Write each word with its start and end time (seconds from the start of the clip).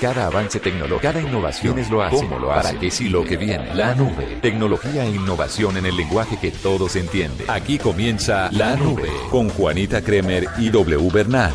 Cada 0.00 0.28
avance 0.28 0.58
tecnológico, 0.58 1.02
cada 1.02 1.20
innovación 1.20 1.78
es 1.78 1.90
lo 1.90 2.02
hace. 2.02 2.16
¿Cómo 2.16 2.38
lo 2.38 2.50
hace? 2.50 2.68
¿Para 2.68 2.80
qué 2.80 2.90
sí 2.90 3.10
lo 3.10 3.22
que 3.22 3.36
viene? 3.36 3.74
La 3.74 3.94
nube. 3.94 4.38
Tecnología 4.40 5.04
e 5.04 5.10
innovación 5.10 5.76
en 5.76 5.84
el 5.84 5.94
lenguaje 5.94 6.38
que 6.38 6.50
todos 6.50 6.96
entienden. 6.96 7.46
Aquí 7.50 7.76
comienza 7.76 8.50
La 8.50 8.76
Nube 8.76 9.10
con 9.30 9.50
Juanita 9.50 10.00
Kremer 10.00 10.48
y 10.56 10.70
W 10.70 11.10
Bernal. 11.12 11.52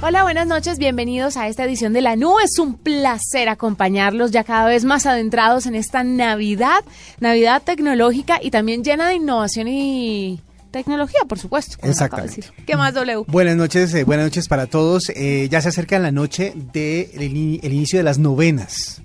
Hola, 0.00 0.22
buenas 0.22 0.46
noches, 0.46 0.78
bienvenidos 0.78 1.36
a 1.36 1.48
esta 1.48 1.64
edición 1.64 1.92
de 1.92 2.00
La 2.00 2.16
Nube. 2.16 2.44
Es 2.44 2.58
un 2.58 2.78
placer 2.78 3.50
acompañarlos 3.50 4.30
ya 4.30 4.42
cada 4.42 4.66
vez 4.66 4.86
más 4.86 5.04
adentrados 5.04 5.66
en 5.66 5.74
esta 5.74 6.02
Navidad, 6.02 6.82
Navidad 7.20 7.60
tecnológica 7.62 8.38
y 8.40 8.50
también 8.50 8.82
llena 8.82 9.08
de 9.08 9.16
innovación 9.16 9.68
y 9.68 10.40
tecnología, 10.70 11.20
por 11.28 11.38
supuesto. 11.38 11.76
Exactamente. 11.82 12.42
¿Qué 12.66 12.76
más, 12.76 12.94
W? 12.94 13.24
Buenas 13.28 13.56
noches, 13.56 13.92
eh, 13.94 14.04
buenas 14.04 14.26
noches 14.26 14.48
para 14.48 14.66
todos. 14.66 15.10
Eh, 15.10 15.48
ya 15.50 15.60
se 15.60 15.68
acerca 15.68 15.98
la 15.98 16.12
noche 16.12 16.52
del 16.54 16.72
de 16.72 17.60
el 17.62 17.72
inicio 17.72 17.98
de 17.98 18.02
las 18.02 18.18
novenas. 18.18 19.02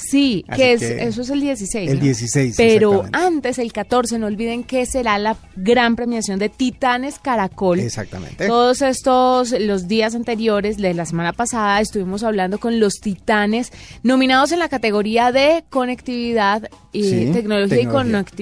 Sí, 0.00 0.44
que, 0.54 0.72
es, 0.72 0.82
eso 0.82 1.22
es 1.22 1.30
el 1.30 1.40
16. 1.40 1.90
El 1.90 2.00
16. 2.00 2.54
Pero 2.56 3.04
antes, 3.12 3.58
el 3.58 3.72
14, 3.72 4.18
no 4.18 4.26
olviden 4.26 4.64
que 4.64 4.86
será 4.86 5.18
la 5.18 5.36
gran 5.56 5.96
premiación 5.96 6.38
de 6.38 6.48
Titanes 6.48 7.18
Caracol. 7.18 7.80
Exactamente. 7.80 8.46
Todos 8.46 8.82
estos, 8.82 9.54
los 9.58 9.88
días 9.88 10.14
anteriores 10.14 10.78
de 10.78 10.94
la 10.94 11.04
semana 11.04 11.32
pasada, 11.32 11.80
estuvimos 11.80 12.22
hablando 12.22 12.58
con 12.58 12.80
los 12.80 12.94
Titanes 13.00 13.72
nominados 14.02 14.52
en 14.52 14.58
la 14.58 14.68
categoría 14.68 15.32
de 15.32 15.64
conectividad 15.68 16.68
y 16.92 17.26
tecnología, 17.26 17.80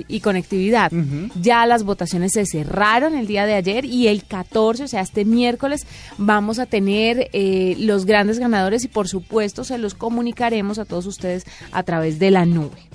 Y, 0.09 0.21
conectividad. 0.21 0.93
Ya 1.41 1.67
las 1.67 1.85
votaciones 1.85 2.33
se 2.33 2.47
cerraron 2.47 3.15
el 3.15 3.27
día 3.27 3.47
de 3.47 3.55
ayer 3.55 3.85
y 3.85 4.09
el 4.09 4.25
14, 4.25 4.85
o 4.85 4.89
sea, 4.89 5.03
este 5.03 5.25
miércoles, 5.25 5.87
vamos 6.17 6.59
a 6.59 6.67
tener 6.67 7.29
eh, 7.33 7.77
los 7.79 8.07
grandes 8.07 8.39
ganadores 8.39 8.85
y 8.85 8.89
por 8.89 9.09
supuesto 9.09 9.65
se 9.65 9.79
los 9.79 9.95
comunicaremos 9.95 10.79
a 10.79 10.85
todos 10.85 11.07
ustedes 11.07 11.45
a 11.73 11.83
través 11.83 12.19
de 12.19 12.31
la 12.31 12.47
nube. 12.47 12.89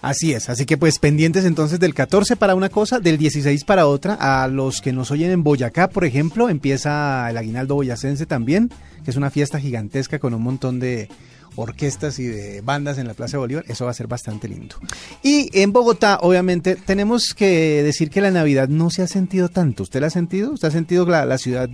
Así 0.00 0.32
es, 0.32 0.48
así 0.48 0.64
que 0.64 0.76
pues 0.76 0.98
pendientes 0.98 1.44
entonces 1.44 1.80
del 1.80 1.92
14 1.92 2.36
para 2.36 2.54
una 2.54 2.68
cosa, 2.68 3.00
del 3.00 3.18
16 3.18 3.64
para 3.64 3.86
otra. 3.86 4.16
A 4.20 4.46
los 4.46 4.80
que 4.80 4.92
nos 4.92 5.10
oyen 5.10 5.30
en 5.30 5.42
Boyacá, 5.42 5.88
por 5.88 6.04
ejemplo, 6.04 6.48
empieza 6.48 7.28
el 7.28 7.36
aguinaldo 7.36 7.74
boyacense 7.74 8.24
también, 8.26 8.70
que 9.04 9.10
es 9.10 9.16
una 9.16 9.30
fiesta 9.30 9.58
gigantesca 9.58 10.18
con 10.18 10.34
un 10.34 10.42
montón 10.42 10.78
de 10.78 11.08
orquestas 11.56 12.20
y 12.20 12.26
de 12.26 12.60
bandas 12.60 12.98
en 12.98 13.08
la 13.08 13.14
Plaza 13.14 13.32
de 13.32 13.38
Bolívar. 13.38 13.64
Eso 13.66 13.86
va 13.86 13.90
a 13.90 13.94
ser 13.94 14.06
bastante 14.06 14.46
lindo. 14.46 14.76
Y 15.22 15.50
en 15.60 15.72
Bogotá, 15.72 16.18
obviamente, 16.22 16.76
tenemos 16.76 17.34
que 17.36 17.82
decir 17.82 18.10
que 18.10 18.20
la 18.20 18.30
Navidad 18.30 18.68
no 18.68 18.90
se 18.90 19.02
ha 19.02 19.08
sentido 19.08 19.48
tanto. 19.48 19.82
¿Usted 19.82 20.00
la 20.00 20.06
ha 20.06 20.10
sentido? 20.10 20.52
¿Usted 20.52 20.68
ha 20.68 20.72
sentido 20.72 21.06
la, 21.06 21.24
la 21.24 21.38
ciudad 21.38 21.68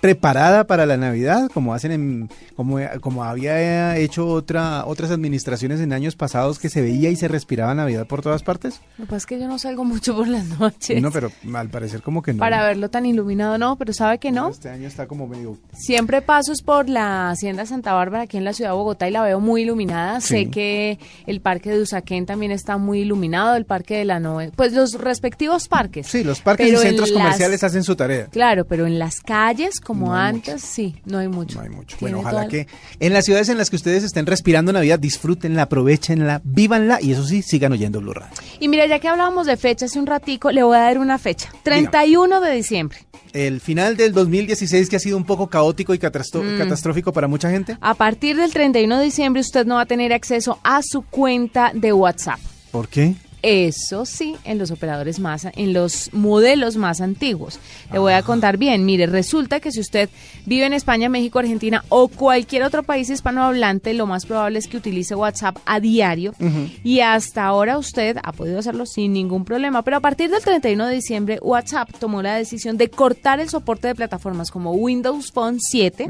preparada 0.00 0.64
para 0.64 0.86
la 0.86 0.96
Navidad, 0.96 1.50
como 1.52 1.74
hacen 1.74 1.92
en, 1.92 2.30
como, 2.56 2.78
como 3.00 3.24
había 3.24 3.96
hecho 3.96 4.26
otra, 4.26 4.84
otras 4.86 5.10
administraciones 5.10 5.80
en 5.80 5.92
años 5.92 6.16
pasados 6.16 6.58
que 6.58 6.68
se 6.68 6.82
veía 6.82 7.10
y 7.10 7.16
se 7.16 7.28
respiraba 7.28 7.74
Navidad 7.74 8.06
por 8.06 8.22
todas 8.22 8.42
partes? 8.42 8.80
Lo 8.98 9.04
que 9.04 9.10
pasa 9.10 9.16
es 9.16 9.26
que 9.26 9.38
yo 9.38 9.46
no 9.48 9.58
salgo 9.58 9.84
mucho 9.84 10.16
por 10.16 10.28
las 10.28 10.44
noches. 10.58 11.00
No, 11.00 11.10
pero 11.10 11.30
al 11.54 11.68
parecer 11.68 12.02
como 12.02 12.22
que 12.22 12.32
no. 12.32 12.38
Para 12.40 12.64
verlo 12.64 12.90
tan 12.90 13.06
iluminado 13.06 13.58
no, 13.58 13.76
pero 13.76 13.92
¿sabe 13.92 14.18
que 14.18 14.32
no? 14.32 14.48
Este 14.48 14.70
año 14.70 14.88
está 14.88 15.06
como 15.06 15.26
medio... 15.26 15.56
Siempre 15.72 16.22
paso 16.22 16.48
por 16.64 16.88
la 16.88 17.30
Hacienda 17.30 17.66
Santa 17.66 17.92
Bárbara 17.92 18.24
aquí 18.24 18.36
en 18.36 18.44
la 18.44 18.52
ciudad 18.52 18.70
de 18.70 18.76
Bogotá 18.76 19.08
y 19.08 19.10
la 19.10 19.22
veo 19.22 19.40
muy 19.40 19.62
iluminada. 19.62 20.20
Sé 20.20 20.50
que 20.50 20.98
el 21.26 21.40
parque 21.40 21.70
de 21.70 21.82
Usaquén 21.82 22.26
también 22.26 22.52
está 22.52 22.78
muy 22.78 23.00
iluminado, 23.00 23.56
el 23.56 23.64
parque 23.64 23.96
de 23.96 24.04
la 24.04 24.18
Nove, 24.18 24.50
pues 24.54 24.72
los 24.72 24.94
respectivos 24.94 25.68
parques. 25.68 26.06
Sí, 26.06 26.24
los 26.24 26.40
parques 26.40 26.72
y 26.72 26.76
centros 26.76 27.12
comerciales 27.12 27.62
hacen 27.62 27.84
su 27.84 27.96
tarea. 27.96 28.26
Claro, 28.26 28.64
pero 28.64 28.86
en 28.86 28.98
las 28.98 29.20
calles 29.20 29.80
como 29.88 30.14
antes, 30.14 30.60
sí, 30.60 30.96
no 31.06 31.16
hay 31.16 31.28
mucho. 31.28 31.56
No 31.56 31.64
hay 31.64 31.70
mucho. 31.70 31.96
Bueno, 31.98 32.18
ojalá 32.20 32.46
que 32.46 32.66
en 33.00 33.14
las 33.14 33.24
ciudades 33.24 33.48
en 33.48 33.56
las 33.56 33.70
que 33.70 33.76
ustedes 33.76 34.04
estén 34.04 34.26
respirando 34.26 34.70
Navidad, 34.70 34.98
disfrútenla, 34.98 35.62
aprovechenla, 35.62 36.42
vívanla 36.44 36.98
y 37.00 37.12
eso 37.12 37.24
sí, 37.24 37.40
sigan 37.40 37.72
oyendo 37.72 37.98
Blue 37.98 38.12
Radio. 38.12 38.34
Y 38.60 38.68
mira, 38.68 38.84
ya 38.84 38.98
que 38.98 39.08
hablábamos 39.08 39.46
de 39.46 39.56
fecha 39.56 39.86
hace 39.86 39.98
un 39.98 40.04
ratico, 40.04 40.50
le 40.50 40.62
voy 40.62 40.76
a 40.76 40.80
dar 40.80 40.98
una 40.98 41.16
fecha. 41.16 41.50
31 41.62 42.42
de 42.42 42.52
diciembre. 42.52 42.98
El 43.32 43.62
final 43.62 43.96
del 43.96 44.12
2016 44.12 44.90
que 44.90 44.96
ha 44.96 45.00
sido 45.00 45.16
un 45.16 45.24
poco 45.24 45.46
caótico 45.46 45.94
y 45.94 45.96
mm. 45.96 46.58
catastrófico 46.58 47.10
para 47.14 47.26
mucha 47.26 47.48
gente. 47.48 47.78
A 47.80 47.94
partir 47.94 48.36
del 48.36 48.52
31 48.52 48.98
de 48.98 49.04
diciembre 49.04 49.40
usted 49.40 49.64
no 49.64 49.76
va 49.76 49.82
a 49.82 49.86
tener 49.86 50.12
acceso 50.12 50.58
a 50.62 50.82
su 50.82 51.00
cuenta 51.00 51.72
de 51.72 51.94
WhatsApp. 51.94 52.40
¿Por 52.70 52.88
qué? 52.88 53.14
Eso 53.42 54.04
sí, 54.04 54.34
en 54.44 54.58
los 54.58 54.70
operadores 54.72 55.20
más, 55.20 55.46
en 55.54 55.72
los 55.72 56.10
modelos 56.12 56.76
más 56.76 57.00
antiguos. 57.00 57.60
Le 57.92 57.98
voy 57.98 58.12
a 58.12 58.22
contar 58.22 58.56
bien. 58.56 58.84
Mire, 58.84 59.06
resulta 59.06 59.60
que 59.60 59.70
si 59.70 59.80
usted 59.80 60.08
vive 60.44 60.66
en 60.66 60.72
España, 60.72 61.08
México, 61.08 61.38
Argentina 61.38 61.84
o 61.88 62.08
cualquier 62.08 62.64
otro 62.64 62.82
país 62.82 63.10
hispanohablante, 63.10 63.94
lo 63.94 64.06
más 64.06 64.26
probable 64.26 64.58
es 64.58 64.66
que 64.66 64.76
utilice 64.76 65.14
WhatsApp 65.14 65.58
a 65.66 65.78
diario. 65.78 66.34
Y 66.82 67.00
hasta 67.00 67.44
ahora 67.44 67.78
usted 67.78 68.16
ha 68.22 68.32
podido 68.32 68.58
hacerlo 68.58 68.86
sin 68.86 69.12
ningún 69.12 69.44
problema. 69.44 69.82
Pero 69.82 69.98
a 69.98 70.00
partir 70.00 70.30
del 70.30 70.42
31 70.42 70.86
de 70.86 70.94
diciembre, 70.94 71.38
WhatsApp 71.40 71.90
tomó 71.98 72.22
la 72.22 72.34
decisión 72.34 72.76
de 72.76 72.90
cortar 72.90 73.38
el 73.38 73.48
soporte 73.48 73.88
de 73.88 73.94
plataformas 73.94 74.50
como 74.50 74.72
Windows 74.72 75.30
Phone 75.30 75.60
7, 75.60 76.08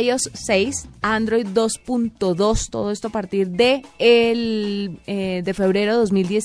iOS 0.00 0.30
6, 0.32 0.88
Android 1.02 1.46
2.2, 1.46 2.70
todo 2.70 2.90
esto 2.90 3.08
a 3.08 3.10
partir 3.10 3.50
de, 3.50 3.82
el, 3.98 4.98
eh, 5.06 5.42
de 5.44 5.54
febrero 5.54 5.92
de 5.92 5.98
2010 5.98 6.37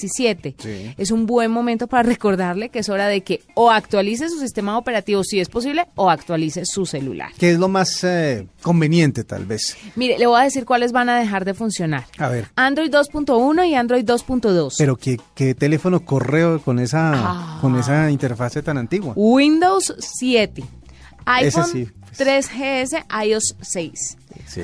es 0.97 1.11
un 1.11 1.25
buen 1.25 1.51
momento 1.51 1.87
para 1.87 2.03
recordarle 2.03 2.69
que 2.69 2.79
es 2.79 2.89
hora 2.89 3.07
de 3.07 3.21
que 3.21 3.41
o 3.55 3.71
actualice 3.71 4.29
su 4.29 4.39
sistema 4.39 4.77
operativo 4.77 5.23
si 5.23 5.39
es 5.39 5.49
posible 5.49 5.85
o 5.95 6.09
actualice 6.09 6.65
su 6.65 6.85
celular. 6.85 7.31
¿Qué 7.37 7.51
es 7.51 7.59
lo 7.59 7.67
más 7.67 8.03
eh, 8.03 8.47
conveniente 8.61 9.23
tal 9.23 9.45
vez? 9.45 9.77
Mire, 9.95 10.17
le 10.17 10.27
voy 10.27 10.39
a 10.39 10.43
decir 10.43 10.65
cuáles 10.65 10.91
van 10.91 11.09
a 11.09 11.19
dejar 11.19 11.45
de 11.45 11.53
funcionar. 11.53 12.05
A 12.17 12.29
ver. 12.29 12.47
Android 12.55 12.91
2.1 12.91 13.67
y 13.67 13.75
Android 13.75 14.05
2.2. 14.05 14.75
Pero 14.77 14.95
¿qué, 14.95 15.19
¿qué, 15.35 15.55
teléfono 15.55 16.03
correo 16.05 16.61
con 16.61 16.79
esa, 16.79 17.11
ah. 17.13 17.57
con 17.61 17.75
esa 17.77 18.09
interfase 18.11 18.61
tan 18.61 18.77
antigua? 18.77 19.13
Windows 19.15 19.93
7. 19.99 20.63
iPhone 21.25 21.91
3GS, 22.17 23.05
iOS 23.25 23.55
6. 23.61 24.17
Sí. 24.45 24.61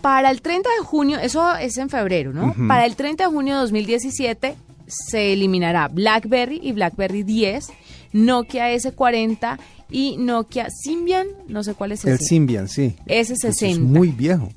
Para 0.00 0.30
el 0.30 0.40
30 0.40 0.68
de 0.78 0.84
junio, 0.84 1.18
eso 1.18 1.56
es 1.56 1.76
en 1.78 1.90
febrero, 1.90 2.32
¿no? 2.32 2.54
Para 2.66 2.86
el 2.86 2.96
30 2.96 3.24
de 3.24 3.30
junio 3.30 3.54
de 3.54 3.60
2017 3.60 4.56
se 4.86 5.32
eliminará 5.32 5.88
BlackBerry 5.88 6.60
y 6.62 6.72
BlackBerry 6.72 7.22
10, 7.22 7.68
Nokia 8.12 8.72
S40 8.74 9.58
y 9.90 10.16
Nokia 10.16 10.68
Symbian, 10.70 11.26
no 11.48 11.62
sé 11.62 11.74
cuál 11.74 11.92
es 11.92 12.00
ese. 12.00 12.12
El 12.12 12.18
Symbian, 12.20 12.68
sí. 12.68 12.96
S60. 13.06 13.70
Es 13.70 13.78
muy 13.78 14.08
viejo. 14.08 14.48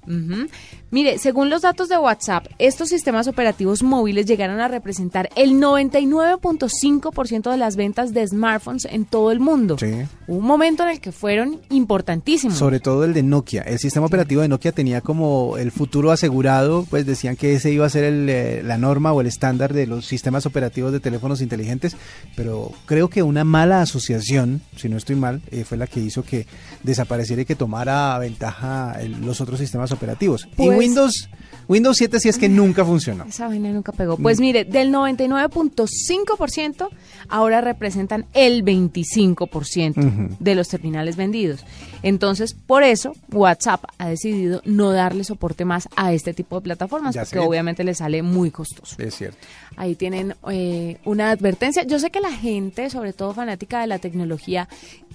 Mire, 0.94 1.18
según 1.18 1.50
los 1.50 1.64
datos 1.64 1.90
de 1.90 1.98
WhatsApp, 1.98 2.46
estos 2.60 2.90
sistemas 2.90 3.28
operativos 3.28 3.82
móviles 3.82 4.28
llegaron 4.28 4.60
a 4.60 4.68
representar 4.68 5.28
el 5.36 5.54
99.5% 5.54 7.50
de 7.50 7.58
las 7.58 7.76
ventas 7.76 8.14
de 8.14 8.28
smartphones 8.28 8.86
en 8.86 9.06
todo 9.06 9.32
el 9.32 9.40
mundo. 9.40 9.78
Sí. 9.80 9.92
Un 10.28 10.46
momento 10.46 10.84
en 10.84 10.90
el 10.90 11.00
que 11.00 11.12
fueron 11.12 11.62
importantísimos. 11.72 12.60
Sobre 12.60 12.80
todo 12.80 13.06
el 13.06 13.14
de 13.14 13.24
Nokia. 13.24 13.64
El 13.64 13.80
sistema 13.80 14.06
operativo 14.06 14.44
de 14.44 14.50
Nokia 14.50 14.72
tenía 14.72 15.02
como 15.02 15.58
el 15.58 15.72
futuro 15.72 16.12
asegurado, 16.12 16.86
pues 16.88 17.08
decían 17.08 17.38
que 17.38 17.56
ese 17.56 17.72
iba 17.72 17.88
a 17.88 17.90
ser 17.90 18.04
eh, 18.04 18.62
la 18.64 18.78
norma 18.78 19.14
o 19.14 19.22
el 19.22 19.26
estándar 19.26 19.74
de 19.74 19.88
los 19.88 20.06
sistemas 20.06 20.46
operativos 20.46 20.92
de 20.92 21.00
teléfonos 21.00 21.42
inteligentes, 21.42 21.98
pero 22.36 22.72
creo 22.86 23.10
que 23.10 23.24
una 23.24 23.44
mala 23.44 23.82
asociación, 23.82 24.62
si 24.76 24.90
no 24.90 24.98
estoy 24.98 25.16
mal, 25.24 25.42
eh, 25.52 25.64
fue 25.64 25.78
la 25.78 25.88
que 25.88 26.00
hizo 26.00 26.24
que 26.24 26.46
desapareciera 26.84 27.42
y 27.42 27.46
que 27.46 27.56
tomara 27.56 28.18
ventaja 28.20 28.98
los 29.22 29.42
otros 29.42 29.60
sistemas 29.60 29.92
operativos. 29.92 30.48
y 30.52 30.56
pues 30.56 30.78
Windows 30.78 31.30
Windows 31.68 31.98
7 31.98 32.20
sí 32.20 32.30
es 32.30 32.38
que 32.38 32.50
nunca 32.50 32.86
funcionó. 32.86 33.24
Esa 33.26 33.48
vaina 33.48 33.70
nunca 33.70 33.92
pegó. 33.92 34.18
Pues 34.18 34.40
mire, 34.40 34.66
del 34.66 34.92
99.5% 34.92 36.90
ahora 37.30 37.62
representan 37.62 38.26
el 38.34 38.64
25% 38.66 40.38
de 40.40 40.56
los 40.56 40.68
terminales 40.68 41.16
vendidos. 41.16 41.64
Entonces, 42.04 42.54
por 42.54 42.84
eso 42.84 43.14
WhatsApp 43.32 43.86
ha 43.98 44.10
decidido 44.10 44.62
no 44.66 44.92
darle 44.92 45.24
soporte 45.24 45.66
más 45.66 45.88
a 45.96 46.14
este 46.14 46.34
tipo 46.34 46.58
de 46.58 46.62
plataformas, 46.62 47.16
porque 47.18 47.40
obviamente 47.40 47.84
le 47.84 47.96
sale 47.96 48.22
muy 48.22 48.52
costoso. 48.52 48.96
Es 49.00 49.16
cierto. 49.16 49.38
Ahí 49.78 49.96
tienen 49.96 50.36
eh, 50.52 50.98
una 51.06 51.32
advertencia. 51.32 51.84
Yo 51.84 51.98
sé 52.00 52.12
que 52.12 52.20
la 52.20 52.32
gente, 52.32 52.90
sobre 52.90 53.14
todo 53.14 53.34
fanática 53.34 53.82
de 53.82 53.88
la 53.88 54.00
tecnología, 54.00 54.68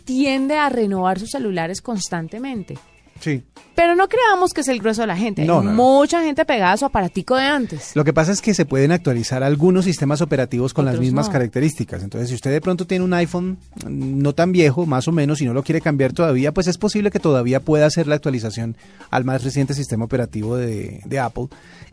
tiende 0.04 0.56
a 0.56 0.70
renovar 0.70 1.20
sus 1.20 1.30
celulares 1.30 1.82
constantemente. 1.82 2.78
Sí. 3.20 3.42
Pero 3.78 3.94
no 3.94 4.08
creamos 4.08 4.54
que 4.54 4.62
es 4.62 4.68
el 4.68 4.80
grueso 4.80 5.02
de 5.02 5.06
la 5.06 5.16
gente. 5.16 5.42
Hay 5.42 5.48
mucha 5.48 6.20
gente 6.22 6.44
pegada 6.44 6.72
a 6.72 6.76
su 6.76 6.84
aparatico 6.84 7.36
de 7.36 7.44
antes. 7.44 7.94
Lo 7.94 8.02
que 8.02 8.12
pasa 8.12 8.32
es 8.32 8.42
que 8.42 8.52
se 8.52 8.64
pueden 8.64 8.90
actualizar 8.90 9.44
algunos 9.44 9.84
sistemas 9.84 10.20
operativos 10.20 10.74
con 10.74 10.84
las 10.84 10.98
mismas 10.98 11.28
características. 11.28 12.02
Entonces, 12.02 12.28
si 12.28 12.34
usted 12.34 12.50
de 12.50 12.60
pronto 12.60 12.88
tiene 12.88 13.04
un 13.04 13.14
iPhone 13.14 13.58
no 13.86 14.34
tan 14.34 14.50
viejo, 14.50 14.84
más 14.84 15.06
o 15.06 15.12
menos, 15.12 15.40
y 15.40 15.44
no 15.44 15.54
lo 15.54 15.62
quiere 15.62 15.80
cambiar 15.80 16.12
todavía, 16.12 16.52
pues 16.52 16.66
es 16.66 16.76
posible 16.76 17.12
que 17.12 17.20
todavía 17.20 17.60
pueda 17.60 17.86
hacer 17.86 18.08
la 18.08 18.16
actualización 18.16 18.76
al 19.10 19.24
más 19.24 19.44
reciente 19.44 19.74
sistema 19.74 20.06
operativo 20.06 20.56
de, 20.56 21.18
Apple 21.20 21.46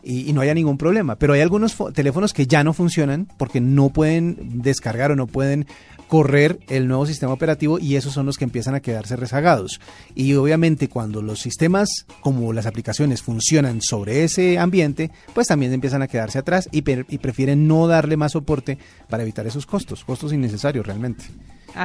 y, 0.03 0.27
y, 0.27 0.33
no 0.33 0.41
haya 0.41 0.55
ningún 0.55 0.79
problema. 0.79 1.17
Pero 1.17 1.33
hay 1.33 1.41
algunos 1.41 1.75
teléfonos 1.93 2.33
que 2.33 2.47
ya 2.47 2.63
no 2.63 2.73
funcionan 2.73 3.27
porque 3.37 3.61
no 3.61 3.89
pueden 3.89 4.61
descargar 4.63 5.11
o 5.11 5.15
no 5.15 5.27
pueden 5.27 5.67
correr 6.07 6.59
el 6.69 6.87
nuevo 6.87 7.05
sistema 7.05 7.33
operativo 7.33 7.79
y 7.79 7.95
esos 7.95 8.13
son 8.13 8.25
los 8.25 8.37
que 8.37 8.43
empiezan 8.43 8.75
a 8.75 8.79
quedarse 8.79 9.15
rezagados. 9.15 9.79
Y 10.13 10.33
obviamente 10.35 10.87
cuando 10.89 11.21
los 11.21 11.39
sistemas 11.39 11.89
como 12.21 12.53
las 12.53 12.65
aplicaciones 12.65 13.21
funcionan 13.21 13.81
sobre 13.81 14.23
ese 14.23 14.59
ambiente, 14.59 15.11
pues 15.33 15.47
también 15.47 15.73
empiezan 15.73 16.01
a 16.01 16.07
quedarse 16.07 16.39
atrás 16.39 16.69
y, 16.71 16.77
y 16.79 17.17
prefieren 17.17 17.67
no 17.67 17.87
darle 17.87 18.17
más 18.17 18.33
soporte 18.33 18.77
para 19.09 19.23
evitar 19.23 19.47
esos 19.47 19.65
costos, 19.65 20.03
costos 20.03 20.33
innecesarios 20.33 20.85
realmente. 20.85 21.25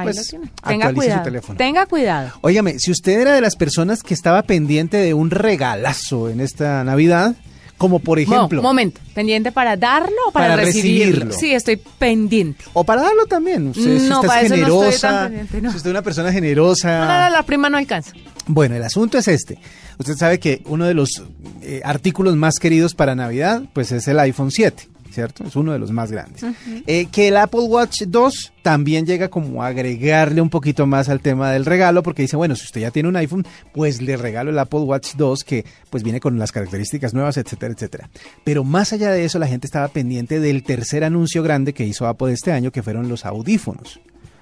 pues, 0.03 0.35
Tenga 0.65 0.93
cuidado. 0.93 1.23
teléfono. 1.23 1.57
Tenga 1.57 1.85
cuidado. 1.85 2.31
Óigame, 2.41 2.79
si 2.79 2.91
usted 2.91 3.19
era 3.19 3.33
de 3.33 3.41
las 3.41 3.55
personas 3.55 4.03
que 4.03 4.13
estaba 4.13 4.43
pendiente 4.43 4.97
de 4.97 5.13
un 5.13 5.31
regalazo 5.31 6.29
en 6.29 6.39
esta 6.39 6.83
Navidad, 6.83 7.35
como 7.81 7.97
por 7.97 8.19
ejemplo. 8.19 8.61
momento, 8.61 9.01
¿pendiente 9.15 9.51
para 9.51 9.75
darlo 9.75 10.15
o 10.27 10.31
para, 10.31 10.55
recibirlo? 10.55 11.33
Sí, 11.33 11.51
estoy 11.51 11.77
pendiente. 11.77 12.63
O 12.73 12.83
para 12.83 13.01
darlo 13.01 13.25
también. 13.25 13.69
Usted, 13.69 13.97
si 13.97 14.07
usted 14.07 14.29
es 14.43 14.51
generosa. 14.51 15.31
Si 15.49 15.57
usted 15.57 15.75
es 15.75 15.85
una 15.87 16.03
persona 16.03 16.31
generosa. 16.31 16.99
No, 16.99 17.29
la 17.31 17.43
prima 17.43 17.71
no 17.71 17.79
alcanza. 17.79 18.11
Bueno, 18.45 18.75
el 18.75 18.83
asunto 18.83 19.17
es 19.17 19.27
este. 19.27 19.57
Usted 19.97 20.15
sabe 20.15 20.39
que 20.39 20.61
uno 20.65 20.85
de 20.85 20.93
los 20.93 21.23
eh, 21.63 21.81
artículos 21.83 22.35
más 22.35 22.59
queridos 22.59 22.93
para 22.93 23.15
Navidad, 23.15 23.63
pues 23.73 23.91
es 23.91 24.07
el 24.07 24.19
iPhone 24.19 24.51
7. 24.51 24.87
¿Cierto? 25.11 25.43
Es 25.43 25.55
uno 25.55 25.71
de 25.71 25.79
los 25.79 25.91
más 25.91 26.11
grandes. 26.11 26.43
Eh, 26.87 27.07
que 27.11 27.27
el 27.27 27.37
Apple 27.37 27.61
Watch 27.61 28.03
2 28.07 28.53
también 28.61 29.05
llega 29.05 29.29
como 29.29 29.63
a 29.63 29.67
agregarle 29.67 30.41
un 30.41 30.49
poquito 30.49 30.85
más 30.85 31.09
al 31.09 31.21
tema 31.21 31.51
del 31.51 31.65
regalo, 31.65 32.03
porque 32.03 32.21
dice, 32.21 32.35
bueno, 32.35 32.55
si 32.55 32.65
usted 32.65 32.81
ya 32.81 32.91
tiene 32.91 33.09
un 33.09 33.15
iPhone, 33.15 33.45
pues 33.73 34.01
le 34.01 34.17
regalo 34.17 34.51
el 34.51 34.59
Apple 34.59 34.81
Watch 34.81 35.15
2, 35.15 35.43
que 35.43 35.65
pues 35.89 36.03
viene 36.03 36.19
con 36.19 36.37
las 36.39 36.51
características 36.51 37.13
nuevas, 37.13 37.37
etcétera, 37.37 37.73
etcétera. 37.73 38.09
Pero 38.43 38.63
más 38.63 38.93
allá 38.93 39.11
de 39.11 39.25
eso, 39.25 39.39
la 39.39 39.47
gente 39.47 39.67
estaba 39.67 39.87
pendiente 39.87 40.39
del 40.39 40.63
tercer 40.63 41.03
anuncio 41.03 41.43
grande 41.43 41.73
que 41.73 41.85
hizo 41.85 42.07
Apple 42.07 42.33
este 42.33 42.51
año, 42.51 42.71
que 42.71 42.83
fueron 42.83 43.09
los 43.09 43.25
audífonos 43.25 43.99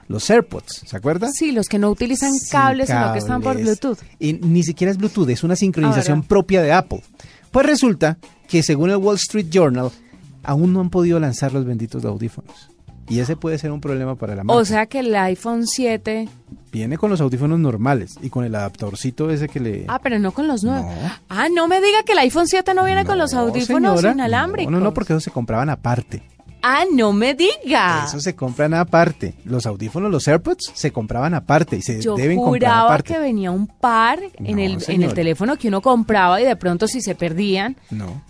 los 0.10 0.28
AirPods, 0.28 0.86
¿se 0.88 0.98
acuerda? 0.98 1.30
Sí, 1.32 1.52
los 1.52 1.68
que 1.68 1.78
no 1.78 1.92
utilizan 1.92 2.32
cables, 2.52 2.88
sino 2.88 3.14
que 3.14 3.20
están 3.20 3.42
por 3.42 3.56
Bluetooth. 3.56 4.00
Y 4.18 4.34
ni 4.34 4.64
siquiera 4.64 4.90
es 4.90 4.98
Bluetooth, 4.98 5.30
es 5.30 5.44
una 5.44 5.56
sincronización 5.56 6.24
propia 6.24 6.64
de 6.64 6.72
Apple. 6.72 7.04
Pues 7.52 7.66
resulta 7.66 8.18
que 8.48 8.64
según 8.64 8.90
el 8.90 8.98
Wall 8.98 9.18
Street 9.18 9.48
Journal, 9.52 9.92
aún 10.44 10.74
no 10.74 10.80
han 10.82 10.90
podido 10.90 11.20
lanzar 11.20 11.54
los 11.54 11.66
benditos 11.66 12.06
audífonos. 12.06 12.70
Y 13.08 13.20
ese 13.20 13.36
puede 13.36 13.58
ser 13.58 13.72
un 13.72 13.82
problema 13.82 14.16
para 14.16 14.36
la 14.36 14.44
marca. 14.44 14.62
O 14.62 14.66
sea 14.66 14.86
que 14.86 15.00
el 15.00 15.16
iPhone 15.16 15.66
7 15.66 16.30
viene 16.72 16.96
con 17.00 17.10
los 17.10 17.20
audífonos 17.22 17.58
normales 17.60 18.18
y 18.22 18.30
con 18.30 18.46
el 18.46 18.54
adaptorcito 18.54 19.32
ese 19.32 19.50
que 19.50 19.60
le 19.60 19.86
Ah, 19.88 20.00
pero 20.02 20.20
no 20.20 20.32
con 20.32 20.48
los 20.48 20.64
nuevos. 20.64 20.94
Ah, 21.28 21.48
no 21.52 21.68
me 21.68 21.82
diga 21.82 22.04
que 22.06 22.12
el 22.12 22.20
iPhone 22.20 22.48
7 22.48 22.72
no 22.76 22.86
viene 22.86 23.06
con 23.06 23.18
los 23.18 23.34
audífonos 23.34 24.04
inalámbricos. 24.04 24.72
No, 24.72 24.78
no, 24.80 24.86
no, 24.86 24.94
porque 24.94 25.14
esos 25.14 25.24
se 25.24 25.32
compraban 25.32 25.70
aparte. 25.72 26.22
Ah, 26.62 26.84
no 26.94 27.14
me 27.14 27.34
diga. 27.34 28.04
Eso 28.06 28.20
se 28.20 28.36
compran 28.36 28.74
aparte. 28.74 29.34
Los 29.46 29.66
audífonos, 29.66 30.12
los 30.12 30.28
AirPods, 30.28 30.72
se 30.76 30.92
compraban 30.92 31.34
aparte 31.34 31.78
y 31.78 31.82
se 31.82 32.00
deben 32.00 32.38
comprar 32.38 32.86
aparte. 32.86 33.14
que 33.14 33.20
venía 33.20 33.50
un 33.50 33.66
par 33.66 34.20
en, 34.36 34.60
el, 34.60 34.78
en 34.88 35.02
el 35.04 35.14
teléfono 35.14 35.56
que 35.56 35.70
uno 35.70 35.82
compraba 35.82 36.40
y 36.42 36.46
de 36.46 36.56
pronto 36.58 36.88
si 36.88 37.02
se 37.02 37.16
perdían. 37.16 37.78
No. 37.90 38.22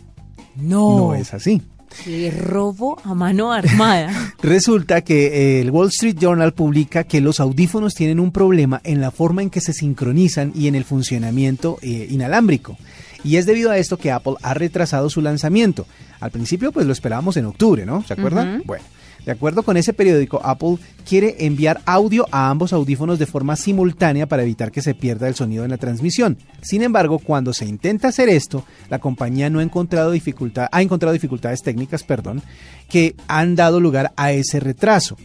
No. 0.56 0.98
No 1.00 1.16
es 1.16 1.34
así. 1.34 1.62
¡Qué 2.04 2.32
robo 2.32 2.98
a 3.04 3.14
mano 3.14 3.52
armada! 3.52 4.34
Resulta 4.42 5.02
que 5.02 5.28
eh, 5.28 5.62
el 5.62 5.72
Wall 5.72 5.88
Street 5.90 6.18
Journal 6.20 6.54
publica 6.54 7.04
que 7.04 7.22
los 7.22 7.40
audífonos 7.40 7.94
tienen 7.94 8.20
un 8.20 8.32
problema 8.32 8.82
en 8.84 9.02
la 9.02 9.12
forma 9.12 9.42
en 9.42 9.50
que 9.50 9.62
se 9.62 9.74
sincronizan 9.74 10.52
y 10.56 10.68
en 10.68 10.76
el 10.76 10.86
funcionamiento 10.86 11.78
eh, 11.82 12.08
inalámbrico. 12.10 12.78
Y 13.24 13.36
es 13.36 13.46
debido 13.46 13.72
a 13.72 13.78
esto 13.78 13.98
que 13.98 14.12
Apple 14.12 14.36
ha 14.42 14.54
retrasado 14.54 15.10
su 15.10 15.22
lanzamiento. 15.22 15.86
Al 16.20 16.32
principio 16.32 16.72
pues 16.72 16.86
lo 16.86 16.94
esperábamos 16.94 17.36
en 17.38 17.46
octubre, 17.46 17.86
¿no? 17.86 18.04
¿Se 18.06 18.14
acuerdan? 18.14 18.64
Bueno. 18.66 18.84
De 19.30 19.34
acuerdo 19.34 19.62
con 19.62 19.78
ese 19.78 19.94
periódico, 19.94 20.42
Apple 20.44 20.78
quiere 21.08 21.46
enviar 21.46 21.82
audio 21.86 22.26
a 22.32 22.50
ambos 22.50 22.74
audífonos 22.74 23.20
de 23.20 23.28
forma 23.28 23.56
simultánea 23.56 24.26
para 24.26 24.42
evitar 24.42 24.72
que 24.72 24.82
se 24.82 24.96
pierda 24.96 25.28
el 25.28 25.36
sonido 25.36 25.64
en 25.64 25.70
la 25.70 25.78
transmisión. 25.78 26.36
Sin 26.64 26.82
embargo, 26.82 27.20
cuando 27.20 27.54
se 27.54 27.68
intenta 27.68 28.08
hacer 28.08 28.28
esto, 28.28 28.66
la 28.90 28.98
compañía 28.98 29.52
no 29.52 29.60
ha 29.60 29.64
encontrado, 29.64 30.10
dificultad, 30.10 30.68
ha 30.72 30.82
encontrado 30.82 31.14
dificultades 31.14 31.62
técnicas 31.62 32.02
perdón, 32.02 32.42
que 32.90 33.16
han 33.28 33.56
dado 33.56 33.80
lugar 33.80 34.14
a 34.16 34.32
ese 34.32 34.60
retraso. 34.60 35.16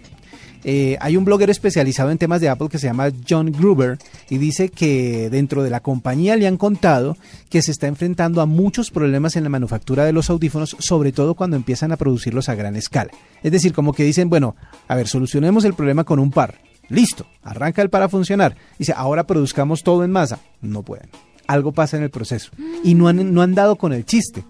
Eh, 0.65 0.97
hay 1.01 1.17
un 1.17 1.25
bloguero 1.25 1.53
especializado 1.53 2.11
en 2.11 2.19
temas 2.19 2.41
de 2.41 2.49
Apple 2.49 2.69
que 2.71 2.79
se 2.79 2.87
llama 2.87 3.11
John 3.29 3.53
Gruber 3.53 3.99
y 4.31 4.39
dice 4.39 4.71
que 4.71 5.29
dentro 5.31 5.63
de 5.63 5.71
la 5.71 5.81
compañía 5.81 6.37
le 6.37 6.47
han 6.47 6.57
contado 6.57 7.17
que 7.51 7.61
se 7.61 7.71
está 7.71 7.87
enfrentando 7.87 8.41
a 8.41 8.47
muchos 8.47 8.91
problemas 8.91 9.37
en 9.37 9.45
la 9.45 9.51
manufactura 9.51 10.05
de 10.05 10.13
los 10.13 10.31
audífonos, 10.31 10.77
sobre 10.79 11.13
todo 11.13 11.35
cuando 11.35 11.57
empiezan 11.57 11.93
a 11.93 11.97
producirlos 11.97 12.49
a 12.49 12.55
gran 12.55 12.77
escala. 12.77 13.11
Es 13.43 13.53
decir, 13.53 13.75
como 13.75 13.93
que 13.93 14.05
dicen, 14.05 14.31
bueno, 14.31 14.57
a 14.89 14.95
ver, 14.95 15.07
solucionemos 15.07 15.65
el 15.65 15.75
problema 15.75 16.05
con 16.05 16.19
un 16.19 16.31
par. 16.31 16.59
Listo, 16.89 17.27
arranca 17.43 17.83
el 17.83 17.91
par 17.91 18.03
a 18.03 18.09
funcionar. 18.09 18.57
Dice, 18.79 18.95
ahora 18.97 19.27
produzcamos 19.27 19.83
todo 19.83 20.05
en 20.05 20.11
masa. 20.11 20.41
No 20.61 20.83
pueden. 20.83 21.09
Algo 21.47 21.73
pasa 21.73 21.97
en 21.97 22.03
el 22.03 22.11
proceso. 22.11 22.51
Y 22.83 22.95
no 22.95 23.09
han, 23.09 23.35
no 23.35 23.43
han 23.43 23.55
dado 23.55 23.77
con 23.77 23.93
el 23.93 24.07
chiste. 24.07 24.45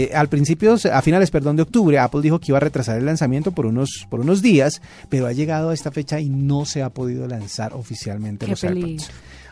Eh, 0.00 0.10
al 0.14 0.28
principio, 0.28 0.76
a 0.90 1.02
finales, 1.02 1.30
perdón, 1.30 1.56
de 1.56 1.62
octubre, 1.62 1.98
Apple 1.98 2.22
dijo 2.22 2.38
que 2.38 2.52
iba 2.52 2.56
a 2.56 2.60
retrasar 2.60 2.96
el 2.96 3.04
lanzamiento 3.04 3.52
por 3.52 3.66
unos, 3.66 4.06
por 4.08 4.20
unos 4.20 4.40
días, 4.40 4.80
pero 5.10 5.26
ha 5.26 5.32
llegado 5.32 5.68
a 5.68 5.74
esta 5.74 5.90
fecha 5.90 6.20
y 6.20 6.30
no 6.30 6.64
se 6.64 6.82
ha 6.82 6.88
podido 6.88 7.28
lanzar 7.28 7.74
oficialmente 7.74 8.46
los 8.46 8.64
AirPods. 8.64 9.10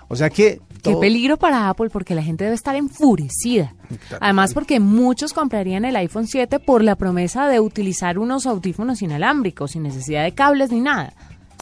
O 0.09 0.17
sea 0.17 0.31
que... 0.31 0.63
Qué 0.83 0.97
peligro 0.97 1.37
para 1.37 1.69
Apple 1.69 1.91
porque 1.91 2.15
la 2.15 2.23
gente 2.23 2.45
debe 2.45 2.57
estar 2.57 2.77
enfurecida. 2.77 3.75
Además 4.21 4.55
porque 4.55 4.81
muchos 4.81 5.35
comprarían 5.35 5.85
el 5.85 5.97
iPhone 5.97 6.27
7 6.27 6.61
por 6.61 6.83
la 6.83 6.97
promesa 6.97 7.47
de 7.47 7.61
utilizar 7.61 8.19
unos 8.19 8.47
audífonos 8.47 9.03
inalámbricos, 9.03 9.73
sin 9.73 9.83
necesidad 9.83 10.25
de 10.25 10.33
cables 10.33 10.71
ni 10.71 10.81
nada. 10.81 11.13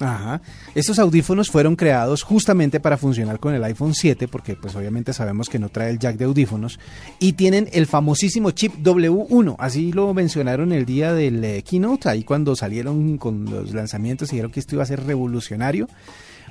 Ajá. 0.01 0.43
Estos 0.75 0.99
audífonos 0.99 1.51
fueron 1.51 1.75
creados 1.75 2.23
justamente 2.23 2.81
para 2.81 2.99
funcionar 2.99 3.41
con 3.41 3.55
el 3.55 3.65
iPhone 3.65 3.95
7, 3.95 4.29
porque 4.29 4.55
pues 4.55 4.75
obviamente 4.77 5.13
sabemos 5.13 5.49
que 5.49 5.59
no 5.59 5.69
trae 5.69 5.91
el 5.91 5.99
jack 5.99 6.17
de 6.17 6.27
audífonos, 6.27 6.79
y 7.19 7.33
tienen 7.33 7.69
el 7.73 7.87
famosísimo 7.87 8.51
chip 8.51 8.75
W1, 8.83 9.57
así 9.59 9.93
lo 9.93 10.13
mencionaron 10.13 10.73
el 10.73 10.85
día 10.85 11.15
del 11.15 11.43
eh, 11.45 11.63
keynote, 11.63 12.09
ahí 12.09 12.25
cuando 12.25 12.57
salieron 12.57 13.17
con 13.17 13.47
los 13.47 13.73
lanzamientos 13.73 14.29
y 14.29 14.33
dijeron 14.33 14.53
que 14.53 14.61
esto 14.61 14.75
iba 14.75 14.83
a 14.83 14.87
ser 14.87 15.05
revolucionario 15.05 15.89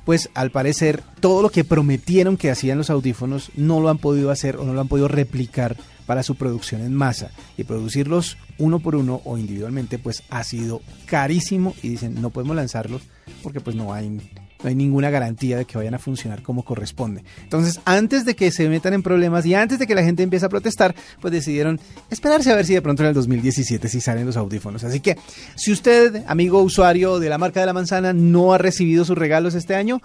pues 0.05 0.29
al 0.35 0.51
parecer 0.51 1.01
todo 1.19 1.41
lo 1.41 1.49
que 1.49 1.63
prometieron 1.63 2.37
que 2.37 2.51
hacían 2.51 2.77
los 2.77 2.91
audífonos 2.91 3.51
no 3.55 3.79
lo 3.81 3.89
han 3.89 3.97
podido 3.97 4.29
hacer 4.29 4.57
o 4.57 4.63
no 4.63 4.73
lo 4.73 4.81
han 4.81 4.87
podido 4.87 5.07
replicar 5.07 5.75
para 6.05 6.23
su 6.23 6.35
producción 6.35 6.81
en 6.81 6.93
masa 6.93 7.31
y 7.57 7.63
producirlos 7.63 8.37
uno 8.57 8.79
por 8.79 8.95
uno 8.95 9.21
o 9.25 9.37
individualmente 9.37 9.99
pues 9.99 10.23
ha 10.29 10.43
sido 10.43 10.81
carísimo 11.05 11.75
y 11.81 11.89
dicen 11.89 12.21
no 12.21 12.29
podemos 12.29 12.55
lanzarlos 12.55 13.03
porque 13.43 13.61
pues 13.61 13.75
no 13.75 13.93
hay 13.93 14.19
no 14.63 14.69
hay 14.69 14.75
ninguna 14.75 15.09
garantía 15.09 15.57
de 15.57 15.65
que 15.65 15.77
vayan 15.77 15.93
a 15.93 15.99
funcionar 15.99 16.41
como 16.41 16.63
corresponde. 16.63 17.23
Entonces, 17.43 17.81
antes 17.85 18.25
de 18.25 18.35
que 18.35 18.49
se 18.51 18.67
metan 18.67 18.93
en 18.93 19.03
problemas 19.03 19.45
y 19.45 19.53
antes 19.53 19.77
de 19.77 19.85
que 19.85 19.93
la 19.93 20.03
gente 20.03 20.23
empiece 20.23 20.45
a 20.45 20.49
protestar, 20.49 20.95
pues 21.21 21.31
decidieron 21.31 21.79
esperarse 22.09 22.51
a 22.51 22.55
ver 22.55 22.65
si 22.65 22.73
de 22.73 22.81
pronto 22.81 23.03
en 23.03 23.09
el 23.09 23.13
2017 23.13 23.87
si 23.87 24.01
salen 24.01 24.25
los 24.25 24.37
audífonos. 24.37 24.83
Así 24.83 25.01
que, 25.01 25.17
si 25.55 25.71
usted, 25.71 26.23
amigo 26.27 26.63
usuario 26.63 27.19
de 27.19 27.29
la 27.29 27.37
marca 27.37 27.59
de 27.59 27.67
la 27.67 27.73
manzana, 27.73 28.13
no 28.13 28.53
ha 28.53 28.57
recibido 28.57 29.05
sus 29.05 29.17
regalos 29.17 29.53
este 29.53 29.75
año, 29.75 30.01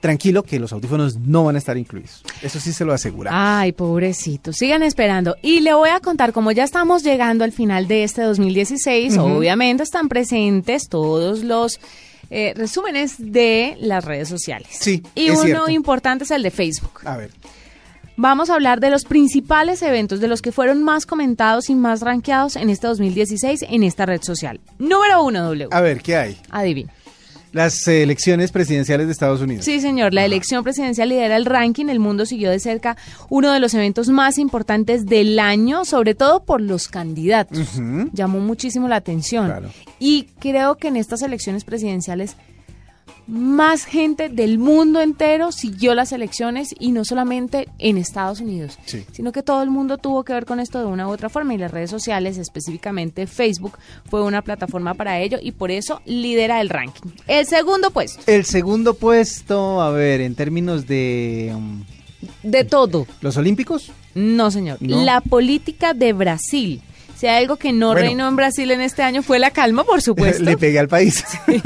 tranquilo 0.00 0.42
que 0.42 0.58
los 0.58 0.72
audífonos 0.72 1.16
no 1.16 1.44
van 1.44 1.54
a 1.54 1.58
estar 1.58 1.78
incluidos. 1.78 2.22
Eso 2.42 2.58
sí 2.58 2.72
se 2.72 2.84
lo 2.84 2.92
asegura. 2.92 3.30
Ay, 3.32 3.72
pobrecito. 3.72 4.52
Sigan 4.52 4.82
esperando. 4.82 5.36
Y 5.42 5.60
le 5.60 5.74
voy 5.74 5.90
a 5.90 6.00
contar, 6.00 6.32
como 6.32 6.50
ya 6.52 6.64
estamos 6.64 7.02
llegando 7.02 7.44
al 7.44 7.52
final 7.52 7.86
de 7.86 8.04
este 8.04 8.22
2016, 8.22 9.16
obviamente 9.18 9.82
están 9.82 10.08
presentes 10.08 10.88
todos 10.88 11.44
los 11.44 11.80
eh, 12.30 12.52
resúmenes 12.56 13.14
de 13.18 13.76
las 13.80 14.04
redes 14.04 14.28
sociales. 14.28 14.68
Sí. 14.72 15.02
Y 15.14 15.30
uno 15.30 15.68
importante 15.68 16.24
es 16.24 16.30
el 16.30 16.42
de 16.42 16.50
Facebook. 16.50 17.00
A 17.04 17.16
ver. 17.16 17.30
Vamos 18.16 18.50
a 18.50 18.54
hablar 18.54 18.80
de 18.80 18.90
los 18.90 19.04
principales 19.04 19.82
eventos, 19.82 20.20
de 20.20 20.28
los 20.28 20.42
que 20.42 20.52
fueron 20.52 20.82
más 20.82 21.06
comentados 21.06 21.70
y 21.70 21.74
más 21.74 22.02
rankeados 22.02 22.56
en 22.56 22.70
este 22.70 22.86
2016 22.86 23.64
en 23.68 23.82
esta 23.82 24.04
red 24.04 24.22
social. 24.22 24.60
Número 24.78 25.22
uno, 25.22 25.42
W. 25.44 25.68
A 25.70 25.80
ver, 25.80 26.02
¿qué 26.02 26.16
hay? 26.16 26.38
Adivina. 26.50 26.92
Las 27.52 27.86
elecciones 27.86 28.50
presidenciales 28.50 29.06
de 29.06 29.12
Estados 29.12 29.40
Unidos. 29.40 29.64
Sí, 29.64 29.80
señor. 29.80 30.14
La 30.14 30.24
elección 30.24 30.64
presidencial 30.64 31.10
lidera 31.10 31.36
el 31.36 31.44
ranking. 31.44 31.86
El 31.86 32.00
mundo 32.00 32.24
siguió 32.26 32.50
de 32.50 32.58
cerca 32.58 32.96
uno 33.28 33.52
de 33.52 33.60
los 33.60 33.74
eventos 33.74 34.08
más 34.08 34.38
importantes 34.38 35.06
del 35.06 35.38
año, 35.38 35.84
sobre 35.84 36.14
todo 36.14 36.44
por 36.44 36.60
los 36.60 36.88
candidatos. 36.88 37.78
Llamó 38.12 38.40
muchísimo 38.40 38.88
la 38.88 38.96
atención. 38.96 39.52
Y 39.98 40.28
creo 40.40 40.76
que 40.76 40.88
en 40.88 40.96
estas 40.96 41.22
elecciones 41.22 41.64
presidenciales 41.64 42.36
más 43.26 43.84
gente 43.84 44.28
del 44.28 44.58
mundo 44.58 45.00
entero 45.00 45.52
siguió 45.52 45.94
las 45.94 46.12
elecciones 46.12 46.74
y 46.78 46.92
no 46.92 47.04
solamente 47.04 47.68
en 47.78 47.98
Estados 47.98 48.40
Unidos, 48.40 48.78
sino 49.12 49.32
que 49.32 49.42
todo 49.42 49.62
el 49.62 49.70
mundo 49.70 49.98
tuvo 49.98 50.24
que 50.24 50.32
ver 50.32 50.44
con 50.44 50.60
esto 50.60 50.78
de 50.80 50.86
una 50.86 51.08
u 51.08 51.10
otra 51.10 51.28
forma 51.28 51.54
y 51.54 51.58
las 51.58 51.70
redes 51.70 51.90
sociales, 51.90 52.38
específicamente 52.38 53.26
Facebook, 53.26 53.78
fue 54.08 54.22
una 54.22 54.42
plataforma 54.42 54.94
para 54.94 55.20
ello 55.20 55.38
y 55.40 55.52
por 55.52 55.70
eso 55.70 56.00
lidera 56.04 56.60
el 56.60 56.68
ranking. 56.68 57.10
El 57.26 57.46
segundo 57.46 57.90
puesto. 57.90 58.22
El 58.26 58.44
segundo 58.44 58.94
puesto, 58.94 59.80
a 59.80 59.90
ver, 59.90 60.20
en 60.20 60.34
términos 60.34 60.86
de... 60.86 61.52
Um, 61.54 61.84
de 62.42 62.64
todo. 62.64 63.06
¿Los 63.20 63.36
Olímpicos? 63.36 63.90
No, 64.14 64.50
señor. 64.50 64.78
La 64.80 65.20
política 65.20 65.94
de 65.94 66.12
Brasil 66.12 66.82
Si 67.22 67.28
hay 67.28 67.40
algo 67.44 67.54
que 67.54 67.72
no 67.72 67.90
Bueno. 67.92 68.00
reinó 68.00 68.26
en 68.28 68.34
Brasil 68.34 68.68
en 68.72 68.80
este 68.80 69.04
año 69.04 69.22
fue 69.22 69.38
la 69.38 69.52
calma, 69.52 69.84
por 69.84 70.02
supuesto. 70.02 70.42
Le 70.42 70.56
pegué 70.56 70.80
al 70.80 70.88
país. 70.88 71.22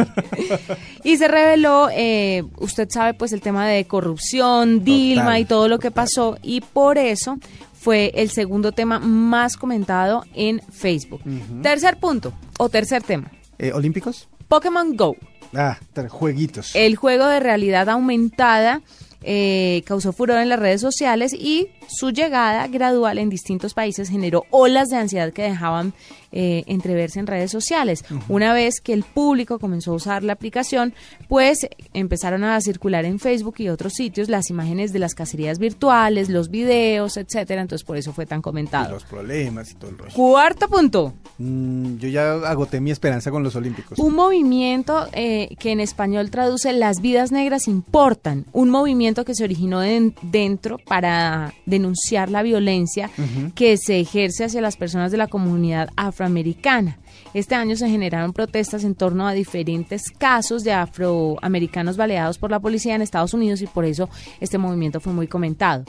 Y 1.02 1.16
se 1.16 1.28
reveló, 1.28 1.88
eh, 1.90 2.42
usted 2.58 2.90
sabe, 2.90 3.14
pues 3.14 3.32
el 3.32 3.40
tema 3.40 3.66
de 3.66 3.86
corrupción, 3.86 4.84
Dilma 4.84 5.38
y 5.38 5.46
todo 5.46 5.66
lo 5.68 5.78
que 5.78 5.90
pasó, 5.90 6.36
y 6.42 6.60
por 6.60 6.98
eso 6.98 7.38
fue 7.72 8.12
el 8.16 8.28
segundo 8.28 8.72
tema 8.72 8.98
más 8.98 9.56
comentado 9.56 10.24
en 10.34 10.60
Facebook. 10.72 11.22
Tercer 11.62 11.96
punto, 11.98 12.34
o 12.58 12.68
tercer 12.68 13.02
tema, 13.02 13.30
Eh, 13.58 13.72
¿Olímpicos? 13.72 14.28
Pokémon 14.48 14.94
Go. 14.94 15.16
Ah, 15.54 15.78
jueguitos. 16.10 16.74
El 16.76 16.96
juego 16.96 17.26
de 17.28 17.40
realidad 17.40 17.88
aumentada 17.88 18.82
eh, 19.28 19.82
causó 19.86 20.12
furor 20.12 20.38
en 20.38 20.48
las 20.48 20.60
redes 20.60 20.80
sociales 20.80 21.32
y 21.32 21.68
su 21.88 22.10
llegada 22.10 22.68
gradual 22.68 23.18
en 23.18 23.28
distintos 23.28 23.74
países 23.74 24.08
generó 24.08 24.44
olas 24.50 24.88
de 24.88 24.96
ansiedad 24.96 25.32
que 25.32 25.42
dejaban 25.42 25.94
eh, 26.38 26.64
entreverse 26.66 27.18
en 27.18 27.26
redes 27.26 27.50
sociales. 27.50 28.04
Una 28.28 28.52
vez 28.52 28.82
que 28.82 28.92
el 28.92 29.04
público 29.04 29.58
comenzó 29.58 29.92
a 29.92 29.94
usar 29.94 30.22
la 30.22 30.34
aplicación, 30.34 30.92
pues 31.28 31.66
empezaron 31.94 32.44
a 32.44 32.60
circular 32.60 33.06
en 33.06 33.18
Facebook 33.18 33.54
y 33.58 33.70
otros 33.70 33.94
sitios 33.94 34.28
las 34.28 34.50
imágenes 34.50 34.92
de 34.92 34.98
las 34.98 35.14
cacerías 35.14 35.58
virtuales, 35.58 36.28
los 36.28 36.50
videos, 36.50 37.16
etcétera. 37.16 37.62
Entonces 37.62 37.86
por 37.86 37.96
eso 37.96 38.12
fue 38.12 38.26
tan 38.26 38.40
Y 38.40 38.42
comentado. 38.42 38.92
los 38.92 39.04
problemas 39.04 39.70
y 39.70 39.74
todo 39.76 39.90
el 39.90 39.96
rollo. 39.98 40.12
Cuarto 40.12 40.68
punto. 40.68 41.14
Mm, 41.38 41.96
yo 41.96 42.08
ya 42.10 42.32
agoté 42.48 42.80
mi 42.80 42.90
esperanza 42.90 43.30
con 43.30 43.42
los 43.42 43.56
Olímpicos. 43.56 43.98
Un 43.98 44.14
movimiento 44.14 45.06
eh, 45.12 45.54
que 45.58 45.72
en 45.72 45.80
español 45.80 46.30
traduce 46.30 46.72
las 46.74 47.00
vidas 47.00 47.32
negras 47.32 47.66
importan. 47.66 48.44
Un 48.52 48.68
movimiento 48.68 49.24
que 49.24 49.34
se 49.34 49.44
originó 49.44 49.80
den- 49.80 50.14
dentro 50.20 50.76
para 50.86 51.54
denunciar 51.64 52.30
la 52.30 52.42
violencia 52.42 53.10
que 53.54 53.76
se 53.78 54.00
ejerce 54.00 54.44
hacia 54.44 54.60
las 54.60 54.76
personas 54.76 55.10
de 55.10 55.16
la 55.18 55.28
comunidad 55.28 55.88
afroamericana. 56.26 56.98
Este 57.34 57.54
año 57.54 57.76
se 57.76 57.88
generaron 57.88 58.32
protestas 58.32 58.84
en 58.84 58.94
torno 58.94 59.26
a 59.26 59.32
diferentes 59.32 60.10
casos 60.10 60.64
de 60.64 60.72
afroamericanos 60.72 61.96
baleados 61.96 62.38
por 62.38 62.50
la 62.50 62.60
policía 62.60 62.94
en 62.94 63.02
Estados 63.02 63.34
Unidos 63.34 63.62
y 63.62 63.66
por 63.66 63.84
eso 63.84 64.08
este 64.40 64.58
movimiento 64.58 65.00
fue 65.00 65.12
muy 65.12 65.26
comentado. 65.26 65.84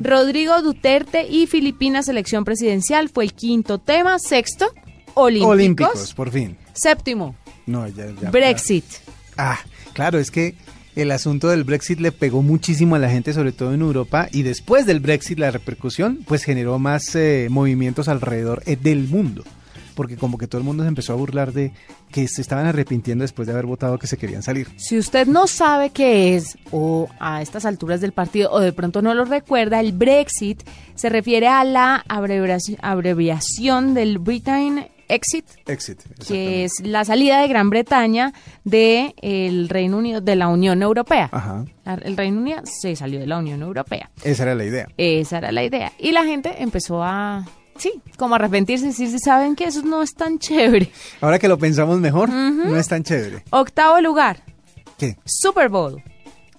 Rodrigo 0.00 0.62
Duterte 0.62 1.26
y 1.28 1.46
Filipinas 1.46 2.08
elección 2.08 2.44
presidencial 2.44 3.08
fue 3.08 3.24
el 3.24 3.34
quinto 3.34 3.78
tema. 3.78 4.18
Sexto, 4.18 4.66
Olímpicos. 5.14 5.50
Olímpicos, 5.50 6.14
por 6.14 6.30
fin. 6.30 6.56
Séptimo, 6.72 7.34
No, 7.66 7.88
ya, 7.88 8.06
ya. 8.20 8.30
Brexit. 8.30 8.84
Ah, 9.36 9.58
claro, 9.92 10.18
es 10.18 10.30
que 10.30 10.54
el 10.94 11.10
asunto 11.10 11.48
del 11.48 11.64
Brexit 11.64 12.00
le 12.00 12.10
pegó 12.12 12.42
muchísimo 12.42 12.96
a 12.96 12.98
la 12.98 13.10
gente, 13.10 13.32
sobre 13.34 13.52
todo 13.52 13.74
en 13.74 13.82
Europa, 13.82 14.28
y 14.32 14.42
después 14.42 14.86
del 14.86 15.00
Brexit 15.00 15.38
la 15.38 15.50
repercusión 15.50 16.20
pues 16.26 16.42
generó 16.42 16.78
más 16.78 17.14
eh, 17.14 17.48
movimientos 17.50 18.08
alrededor 18.08 18.62
eh, 18.66 18.76
del 18.76 19.06
mundo, 19.08 19.44
porque 19.96 20.16
como 20.16 20.38
que 20.38 20.46
todo 20.46 20.60
el 20.60 20.64
mundo 20.64 20.84
se 20.84 20.88
empezó 20.88 21.14
a 21.14 21.16
burlar 21.16 21.52
de 21.52 21.72
que 22.12 22.28
se 22.28 22.42
estaban 22.42 22.66
arrepintiendo 22.66 23.22
después 23.22 23.46
de 23.46 23.52
haber 23.52 23.66
votado 23.66 23.98
que 23.98 24.06
se 24.06 24.16
querían 24.16 24.44
salir. 24.44 24.68
Si 24.76 24.96
usted 24.96 25.26
no 25.26 25.48
sabe 25.48 25.90
qué 25.90 26.36
es, 26.36 26.56
o 26.70 27.08
a 27.18 27.42
estas 27.42 27.64
alturas 27.64 28.00
del 28.00 28.12
partido, 28.12 28.52
o 28.52 28.60
de 28.60 28.72
pronto 28.72 29.02
no 29.02 29.14
lo 29.14 29.24
recuerda, 29.24 29.80
el 29.80 29.92
Brexit 29.92 30.62
se 30.94 31.08
refiere 31.08 31.48
a 31.48 31.64
la 31.64 32.04
abreviación, 32.08 33.94
del 33.94 34.18
Britain 34.18 34.86
Exit, 35.08 35.46
Exit. 35.66 36.00
que 36.26 36.64
es 36.64 36.80
la 36.82 37.04
salida 37.04 37.40
de 37.40 37.48
Gran 37.48 37.70
Bretaña 37.70 38.32
del 38.64 39.68
Reino 39.68 39.98
Unido, 39.98 40.20
de 40.20 40.36
la 40.36 40.48
Unión 40.48 40.82
Europea. 40.82 41.28
Ajá, 41.32 41.64
El 42.02 42.16
Reino 42.16 42.40
Unido 42.40 42.60
se 42.64 42.96
salió 42.96 43.20
de 43.20 43.26
la 43.26 43.38
Unión 43.38 43.62
Europea. 43.62 44.10
esa 44.24 44.42
era 44.42 44.54
la 44.54 44.64
idea. 44.64 44.88
Esa 44.96 45.38
era 45.38 45.52
la 45.52 45.64
idea. 45.64 45.92
Y 45.98 46.12
la 46.12 46.24
gente 46.24 46.62
empezó 46.62 47.02
a, 47.02 47.46
sí, 47.78 47.92
como 48.16 48.34
arrepentirse 48.34 48.84
y 48.86 48.88
decir, 48.88 49.10
"Sí, 49.10 49.18
saben 49.18 49.54
que 49.56 49.64
eso 49.64 49.82
no 49.82 50.02
es 50.02 50.14
tan 50.14 50.38
chévere. 50.38 50.90
Ahora 51.20 51.38
que 51.38 51.48
lo 51.48 51.58
pensamos 51.58 51.98
mejor, 52.00 52.28
no 52.30 52.76
es 52.76 52.88
tan 52.88 53.02
chévere. 53.02 53.44
Octavo 53.50 54.00
lugar, 54.00 54.42
¿Qué? 54.98 55.16
Super 55.24 55.68
Bowl. 55.68 56.02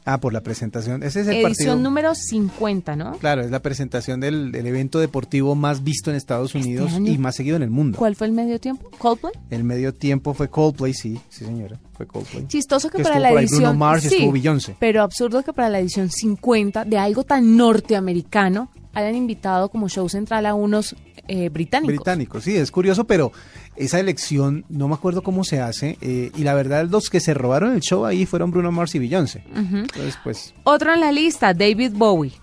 Ah, 0.09 0.19
por 0.21 0.31
la 0.31 0.39
presentación. 0.39 1.03
Ese 1.03 1.19
es 1.19 1.27
el 1.27 1.33
Edición 1.33 1.43
partido. 1.43 1.75
número 1.75 2.15
50, 2.15 2.95
¿no? 2.95 3.17
Claro, 3.17 3.41
es 3.41 3.51
la 3.51 3.61
presentación 3.61 4.21
del, 4.21 4.53
del 4.53 4.65
evento 4.67 4.99
deportivo 4.99 5.53
más 5.53 5.83
visto 5.83 6.09
en 6.11 6.15
Estados 6.15 6.55
Unidos 6.55 6.93
año. 6.93 7.11
y 7.11 7.17
más 7.17 7.35
seguido 7.35 7.57
en 7.57 7.63
el 7.63 7.69
mundo. 7.71 7.97
¿Cuál 7.97 8.15
fue 8.15 8.27
el 8.27 8.31
medio 8.31 8.57
tiempo? 8.57 8.89
Coldplay. 8.99 9.33
El 9.49 9.65
medio 9.65 9.93
tiempo 9.93 10.33
fue 10.33 10.47
Coldplay, 10.49 10.93
sí, 10.93 11.19
sí 11.27 11.43
señora, 11.43 11.77
fue 11.97 12.07
Coldplay. 12.07 12.47
Chistoso 12.47 12.89
que, 12.89 12.99
Que 12.99 13.03
para 13.03 13.19
la 13.19 13.31
edición. 13.33 13.59
Bruno 13.63 13.73
Mars, 13.73 14.03
sí, 14.03 14.15
estuvo 14.15 14.31
Beyoncé. 14.31 14.77
Pero 14.79 15.01
absurdo 15.01 15.43
que 15.43 15.51
para 15.51 15.67
la 15.67 15.79
edición 15.79 16.09
50 16.09 16.85
de 16.85 16.97
algo 16.97 17.23
tan 17.25 17.57
norteamericano 17.57 18.69
hayan 18.93 19.13
invitado 19.15 19.67
como 19.69 19.89
show 19.89 20.07
central 20.07 20.45
a 20.45 20.53
unos 20.53 20.95
eh, 21.27 21.49
británicos. 21.49 21.95
Británico, 21.95 22.41
sí, 22.41 22.55
es 22.55 22.71
curioso, 22.71 23.05
pero 23.05 23.31
esa 23.75 23.99
elección, 23.99 24.65
no 24.69 24.87
me 24.87 24.95
acuerdo 24.95 25.21
cómo 25.23 25.43
se 25.43 25.61
hace, 25.61 25.97
eh, 26.01 26.31
y 26.35 26.43
la 26.43 26.53
verdad 26.53 26.87
los 26.89 27.09
que 27.09 27.19
se 27.19 27.33
robaron 27.33 27.73
el 27.73 27.81
show 27.81 28.05
ahí 28.05 28.25
fueron 28.25 28.51
Bruno 28.51 28.71
Mars 28.71 28.95
y 28.95 28.99
Beyoncé. 28.99 29.43
Entonces, 29.55 30.17
pues, 30.23 30.53
Otro 30.63 30.93
en 30.93 31.01
la 31.01 31.11
lista, 31.11 31.53
David 31.53 31.93
Bowie. 31.93 32.33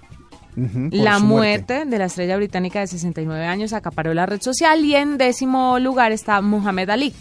La 0.57 1.19
su 1.19 1.25
muerte. 1.25 1.85
de 1.85 1.99
la 1.99 2.05
estrella 2.05 2.37
británica 2.37 2.79
de 2.79 2.87
69 2.87 3.45
años 3.45 3.73
acaparó 3.73 4.15
la 4.15 4.25
red 4.25 4.41
social 4.41 4.85
y 4.85 4.95
en 4.95 5.19
décimo 5.19 5.81
lugar 5.81 6.13
está 6.13 6.41
Muhammad 6.41 6.91
Ali, 6.91 7.13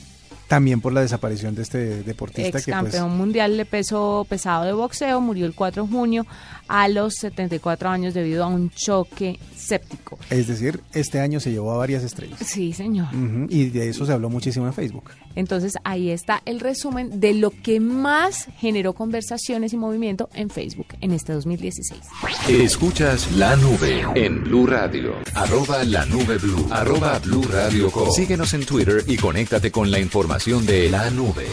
También 0.54 0.82
por 0.82 0.94
la 0.94 1.02
desaparición 1.02 1.56
de 1.56 1.64
este 1.64 2.04
deportista 2.04 2.60
ex 2.60 2.66
que 2.66 2.72
pues 2.74 2.84
campeón 2.84 3.18
mundial 3.18 3.58
de 3.58 3.66
peso 3.66 4.24
pesado 4.30 4.66
de 4.66 4.74
boxeo, 4.74 5.20
murió 5.20 5.48
el 5.48 5.56
4 5.56 5.86
de 5.86 5.90
junio 5.90 6.28
a 6.68 6.88
los 6.90 7.16
74 7.16 7.90
años 7.90 8.14
debido 8.14 8.44
a 8.44 8.48
un 8.48 8.70
choque 8.70 9.40
séptico. 9.56 10.20
es 10.30 10.48
decir, 10.48 10.82
este 10.94 11.20
año 11.20 11.40
se 11.40 11.52
llevó 11.52 11.72
a 11.72 11.78
varias 11.78 12.04
estrellas. 12.04 12.40
Sí, 12.46 12.72
señor. 12.74 13.08
Y 13.50 13.70
de 13.70 13.90
eso 13.90 14.06
se 14.06 14.14
habló 14.14 14.30
muchísimo 14.30 14.68
en 14.68 14.74
Facebook. 14.74 15.10
Entonces 15.36 15.74
ahí 15.84 16.12
está 16.12 16.44
el 16.46 16.60
resumen 16.60 17.20
de 17.20 17.34
lo 17.34 17.50
que 17.50 17.80
más 17.80 18.48
generó 18.58 18.94
conversaciones 18.94 19.74
y 19.74 19.78
movimiento 19.78 20.30
en 20.36 20.52
Facebook 20.52 20.88
en 21.02 21.14
este 21.14 21.34
2016. 21.34 22.00
Escuchas 22.48 23.32
la 23.32 23.56
nube 23.56 24.06
en 24.14 24.44
Blue 24.44 24.68
Radio. 24.68 25.16
Arroba 25.34 25.84
la 25.84 26.06
nube 26.06 26.38
blue. 26.38 26.68
Arroba 26.70 27.18
blue 27.20 27.44
radio 27.52 27.90
com. 27.90 28.12
Síguenos 28.12 28.54
en 28.54 28.66
Twitter 28.66 29.04
y 29.08 29.18
conéctate 29.18 29.72
con 29.72 29.90
la 29.90 30.00
información 30.00 30.43
de 30.44 30.90
la 30.90 31.10
nube. 31.10 31.46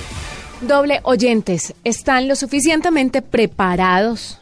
Doble 0.62 0.99
oyentes, 1.04 1.75
¿están 1.85 2.26
lo 2.26 2.35
suficientemente 2.35 3.23
preparados 3.23 4.40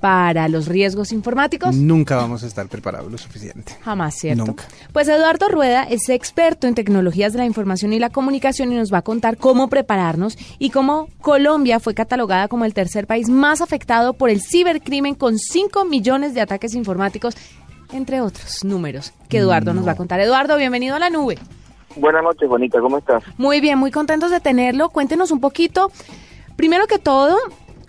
para 0.00 0.48
los 0.48 0.66
riesgos 0.66 1.12
informáticos? 1.12 1.72
Nunca 1.76 2.16
vamos 2.16 2.42
a 2.42 2.48
estar 2.48 2.66
preparados 2.66 3.12
lo 3.12 3.16
suficiente. 3.16 3.76
Jamás, 3.82 4.16
¿cierto? 4.16 4.44
Nunca. 4.44 4.64
Pues 4.92 5.06
Eduardo 5.06 5.48
Rueda 5.48 5.84
es 5.84 6.08
experto 6.08 6.66
en 6.66 6.74
tecnologías 6.74 7.32
de 7.32 7.38
la 7.38 7.46
información 7.46 7.92
y 7.92 8.00
la 8.00 8.10
comunicación 8.10 8.72
y 8.72 8.74
nos 8.74 8.92
va 8.92 8.98
a 8.98 9.02
contar 9.02 9.36
cómo 9.36 9.68
prepararnos 9.68 10.36
y 10.58 10.70
cómo 10.70 11.08
Colombia 11.20 11.78
fue 11.78 11.94
catalogada 11.94 12.48
como 12.48 12.64
el 12.64 12.74
tercer 12.74 13.06
país 13.06 13.28
más 13.28 13.60
afectado 13.60 14.14
por 14.14 14.30
el 14.30 14.42
cibercrimen 14.42 15.14
con 15.14 15.38
5 15.38 15.84
millones 15.84 16.34
de 16.34 16.40
ataques 16.40 16.74
informáticos, 16.74 17.36
entre 17.92 18.20
otros 18.20 18.64
números 18.64 19.12
que 19.28 19.38
Eduardo 19.38 19.72
nos 19.74 19.86
va 19.86 19.92
a 19.92 19.96
contar. 19.96 20.18
Eduardo, 20.18 20.56
bienvenido 20.56 20.96
a 20.96 20.98
la 20.98 21.08
nube. 21.08 21.38
Buenas 21.96 22.22
noches, 22.22 22.48
Bonita, 22.48 22.80
¿cómo 22.80 22.98
estás? 22.98 23.24
Muy 23.38 23.60
bien, 23.60 23.78
muy 23.78 23.90
contentos 23.90 24.30
de 24.30 24.40
tenerlo. 24.40 24.90
Cuéntenos 24.90 25.30
un 25.30 25.40
poquito, 25.40 25.90
primero 26.56 26.86
que 26.86 26.98
todo, 26.98 27.36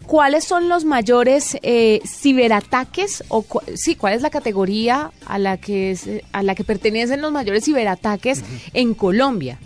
¿cuáles 0.05 0.45
son 0.45 0.69
los 0.69 0.85
mayores 0.85 1.57
eh, 1.61 1.99
ciberataques 2.05 3.23
o 3.27 3.41
cu- 3.41 3.59
sí, 3.75 3.95
cuál 3.95 4.13
es 4.13 4.21
la 4.21 4.29
categoría 4.29 5.11
a 5.25 5.37
la 5.39 5.57
que 5.57 5.91
es, 5.91 6.09
a 6.31 6.41
la 6.43 6.55
que 6.55 6.63
pertenecen 6.63 7.21
los 7.21 7.31
mayores 7.33 7.65
ciberataques 7.65 8.43
en 8.73 8.93
Colombia? 8.93 9.59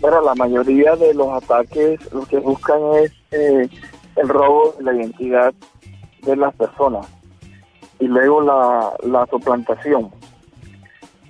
Bueno, 0.00 0.20
la 0.20 0.34
mayoría 0.34 0.94
de 0.96 1.14
los 1.14 1.28
ataques 1.42 1.98
lo 2.12 2.24
que 2.26 2.38
buscan 2.38 2.78
es 3.02 3.12
eh, 3.32 3.68
el 4.16 4.28
robo 4.28 4.74
de 4.78 4.84
la 4.84 4.94
identidad 4.94 5.54
de 6.22 6.36
las 6.36 6.54
personas 6.54 7.06
y 7.98 8.06
luego 8.06 8.40
la, 8.42 8.92
la 9.02 9.26
suplantación. 9.26 10.10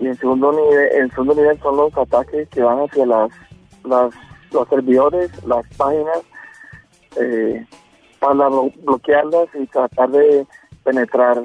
Y 0.01 0.07
en 0.07 0.17
segundo 0.17 0.53
nivel, 0.53 0.89
en 0.93 1.11
segundo 1.11 1.35
nivel 1.35 1.59
son 1.61 1.77
los 1.77 1.97
ataques 1.97 2.49
que 2.51 2.63
van 2.63 2.79
hacia 2.81 3.05
las, 3.07 3.31
las 3.85 4.15
los 4.53 4.69
servidores, 4.69 5.31
las 5.45 5.67
páginas, 5.77 6.21
eh, 7.21 7.67
para 8.19 8.35
blo- 8.49 8.73
bloquearlas 8.83 9.49
y 9.55 9.67
tratar 9.67 10.11
de 10.11 10.47
penetrar 10.85 11.43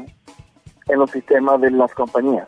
en 0.88 1.00
los 1.00 1.12
sistemas 1.12 1.60
de 1.62 1.72
las 1.72 1.94
compañías. 1.94 2.48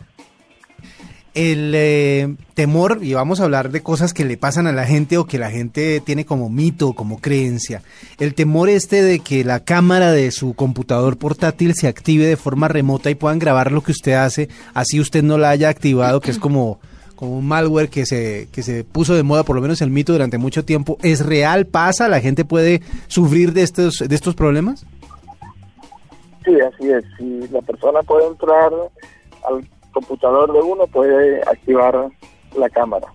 El 1.36 1.74
eh, 1.76 2.34
temor, 2.54 3.00
y 3.02 3.14
vamos 3.14 3.42
a 3.42 3.44
hablar 3.44 3.70
de 3.70 3.84
cosas 3.84 4.14
que 4.14 4.24
le 4.24 4.38
pasan 4.38 4.68
a 4.68 4.72
la 4.72 4.86
gente 4.86 5.18
o 5.18 5.26
que 5.26 5.38
la 5.38 5.52
gente 5.52 6.02
tiene 6.06 6.26
como 6.26 6.50
mito, 6.50 6.94
como 6.94 7.20
creencia. 7.20 7.82
El 8.20 8.34
temor 8.34 8.70
este 8.70 9.04
de 9.04 9.20
que 9.20 9.44
la 9.44 9.60
cámara 9.60 10.14
de 10.14 10.32
su 10.32 10.54
computador 10.54 11.18
portátil 11.18 11.76
se 11.76 11.90
active 11.90 12.26
de 12.26 12.38
forma 12.38 12.70
remota 12.70 13.10
y 13.10 13.16
puedan 13.16 13.40
grabar 13.40 13.74
lo 13.74 13.82
que 13.82 13.92
usted 13.92 14.14
hace, 14.14 14.48
así 14.74 15.02
usted 15.02 15.24
no 15.24 15.38
la 15.38 15.50
haya 15.50 15.68
activado, 15.68 16.22
que 16.22 16.32
es 16.32 16.40
como, 16.40 16.80
como 17.18 17.38
un 17.38 17.46
malware 17.46 17.90
que 17.90 18.06
se, 18.06 18.48
que 18.54 18.64
se 18.64 18.86
puso 18.86 19.14
de 19.14 19.24
moda, 19.24 19.44
por 19.44 19.58
lo 19.58 19.62
menos 19.62 19.82
el 19.82 19.90
mito 19.90 20.14
durante 20.14 20.38
mucho 20.38 20.64
tiempo. 20.64 20.98
¿Es 21.04 21.26
real? 21.26 21.66
¿Pasa? 21.66 22.08
¿La 22.08 22.22
gente 22.22 22.46
puede 22.46 22.82
sufrir 23.08 23.52
de 23.52 23.64
estos, 23.64 23.98
de 23.98 24.16
estos 24.16 24.36
problemas? 24.36 24.86
Sí, 26.46 26.54
así 26.62 26.90
es. 26.90 27.04
Si 27.18 27.48
la 27.52 27.62
persona 27.62 28.02
puede 28.04 28.28
entrar 28.28 28.72
al 29.50 29.68
computador 29.96 30.52
de 30.52 30.60
uno 30.60 30.86
puede 30.88 31.42
activar 31.42 32.10
la 32.56 32.70
cámara. 32.70 33.08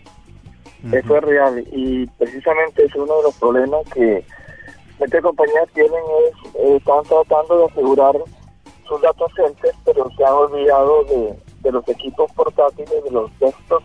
Eso 0.92 1.16
es 1.16 1.22
real 1.22 1.62
y 1.72 2.06
precisamente 2.18 2.87
es 2.87 2.94
uno 2.94 3.18
de 3.18 3.22
los 3.25 3.34
problemas 3.37 3.82
que 3.92 4.25
muchas 4.99 5.22
compañías 5.22 5.68
tienen 5.75 6.02
es 6.26 6.54
eh, 6.54 6.76
están 6.76 7.02
tratando 7.04 7.58
de 7.58 7.64
asegurar 7.66 8.16
sus 8.88 9.00
datos 9.02 9.30
entes, 9.46 9.75
pero 9.84 10.10
se 10.16 10.25
han 10.25 10.32
olvidado 10.32 11.04
de, 11.04 11.38
de 11.60 11.72
los 11.72 11.87
equipos 11.87 12.32
portátiles, 12.32 13.04
de 13.04 13.10
los 13.10 13.30
textos, 13.38 13.82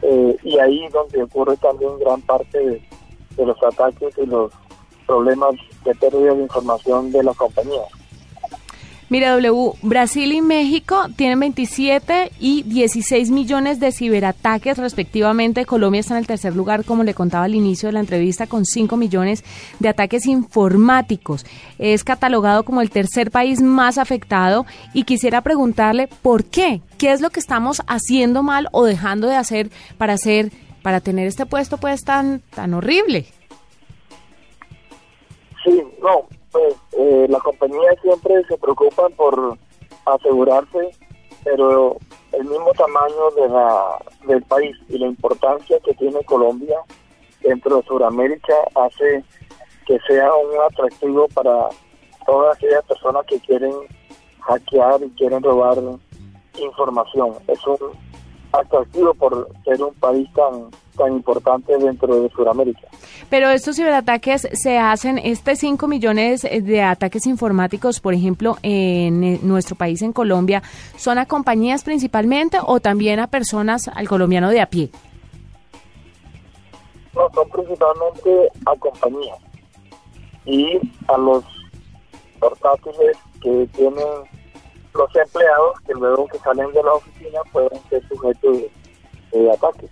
eh, 0.00 0.36
y 0.42 0.58
ahí 0.58 0.88
donde 0.88 1.22
ocurre 1.22 1.56
también 1.58 1.98
gran 1.98 2.20
parte 2.22 2.58
de, 2.58 2.88
de 3.36 3.46
los 3.46 3.62
ataques 3.62 4.16
y 4.16 4.24
los 4.24 4.50
problemas 5.06 5.54
de 5.84 5.94
pérdida 5.94 6.34
de 6.34 6.42
información 6.42 7.12
de 7.12 7.22
las 7.22 7.36
compañías. 7.36 7.88
Mire, 9.10 9.28
W, 9.28 9.72
Brasil 9.82 10.32
y 10.32 10.40
México 10.40 11.06
tienen 11.16 11.38
27 11.38 12.32
y 12.40 12.62
16 12.62 13.30
millones 13.30 13.78
de 13.78 13.92
ciberataques 13.92 14.78
respectivamente. 14.78 15.66
Colombia 15.66 16.00
está 16.00 16.14
en 16.14 16.20
el 16.20 16.26
tercer 16.26 16.56
lugar, 16.56 16.84
como 16.84 17.04
le 17.04 17.12
contaba 17.12 17.44
al 17.44 17.54
inicio 17.54 17.88
de 17.88 17.92
la 17.92 18.00
entrevista, 18.00 18.46
con 18.46 18.64
5 18.64 18.96
millones 18.96 19.44
de 19.78 19.88
ataques 19.90 20.26
informáticos. 20.26 21.44
Es 21.78 22.02
catalogado 22.02 22.64
como 22.64 22.80
el 22.80 22.90
tercer 22.90 23.30
país 23.30 23.60
más 23.60 23.98
afectado 23.98 24.64
y 24.94 25.04
quisiera 25.04 25.42
preguntarle 25.42 26.08
por 26.22 26.44
qué. 26.44 26.80
¿Qué 26.96 27.12
es 27.12 27.20
lo 27.20 27.28
que 27.30 27.40
estamos 27.40 27.82
haciendo 27.86 28.42
mal 28.42 28.68
o 28.72 28.84
dejando 28.84 29.28
de 29.28 29.36
hacer 29.36 29.70
para 29.98 30.14
hacer 30.14 30.50
para 30.82 31.00
tener 31.00 31.26
este 31.26 31.46
puesto 31.46 31.76
pues 31.76 32.04
tan 32.04 32.40
tan 32.54 32.72
horrible? 32.74 33.26
Sí, 35.62 35.82
no, 36.02 36.26
pues 36.50 36.74
eh, 36.96 37.26
las 37.28 37.42
compañías 37.42 37.96
siempre 38.02 38.44
se 38.44 38.56
preocupan 38.58 39.12
por 39.12 39.58
asegurarse, 40.06 40.90
pero 41.42 41.96
el 42.32 42.44
mismo 42.44 42.72
tamaño 42.72 43.30
de 43.36 43.48
la, 43.48 43.98
del 44.26 44.42
país 44.42 44.76
y 44.88 44.98
la 44.98 45.06
importancia 45.06 45.78
que 45.84 45.94
tiene 45.94 46.22
Colombia 46.24 46.78
dentro 47.42 47.76
de 47.76 47.82
Sudamérica 47.84 48.54
hace 48.74 49.24
que 49.86 49.98
sea 50.06 50.34
un 50.34 50.60
atractivo 50.70 51.28
para 51.28 51.68
todas 52.26 52.56
aquellas 52.56 52.84
personas 52.84 53.24
que 53.26 53.38
quieren 53.40 53.72
hackear 54.40 55.02
y 55.02 55.10
quieren 55.10 55.42
robar 55.42 55.78
información. 56.58 57.34
Es 57.48 57.66
un 57.66 57.78
atractivo 58.52 59.14
por 59.14 59.48
ser 59.64 59.82
un 59.82 59.94
país 59.94 60.28
tan 60.32 60.70
tan 60.96 61.12
importante 61.12 61.76
dentro 61.76 62.20
de 62.20 62.28
Sudamérica. 62.30 62.88
Pero 63.28 63.50
estos 63.50 63.76
ciberataques 63.76 64.48
se 64.52 64.78
hacen, 64.78 65.18
este 65.18 65.56
5 65.56 65.86
millones 65.86 66.42
de 66.42 66.82
ataques 66.82 67.26
informáticos, 67.26 68.00
por 68.00 68.14
ejemplo, 68.14 68.56
en 68.62 69.46
nuestro 69.46 69.76
país, 69.76 70.02
en 70.02 70.12
Colombia, 70.12 70.62
¿son 70.96 71.18
a 71.18 71.26
compañías 71.26 71.84
principalmente 71.84 72.58
o 72.64 72.80
también 72.80 73.20
a 73.20 73.26
personas, 73.26 73.88
al 73.88 74.08
colombiano 74.08 74.50
de 74.50 74.60
a 74.60 74.66
pie? 74.66 74.90
No, 77.14 77.28
son 77.32 77.48
principalmente 77.48 78.50
a 78.66 78.76
compañías 78.76 79.38
y 80.46 80.78
a 81.08 81.16
los 81.16 81.44
portátiles 82.38 83.16
que 83.40 83.68
tienen 83.74 84.04
los 84.94 85.16
empleados 85.16 85.80
que 85.86 85.94
luego 85.94 86.26
que 86.28 86.38
salen 86.38 86.70
de 86.72 86.82
la 86.82 86.94
oficina 86.94 87.40
pueden 87.52 87.80
ser 87.88 88.06
sujetos 88.08 88.58
de 89.32 89.50
ataques. 89.50 89.90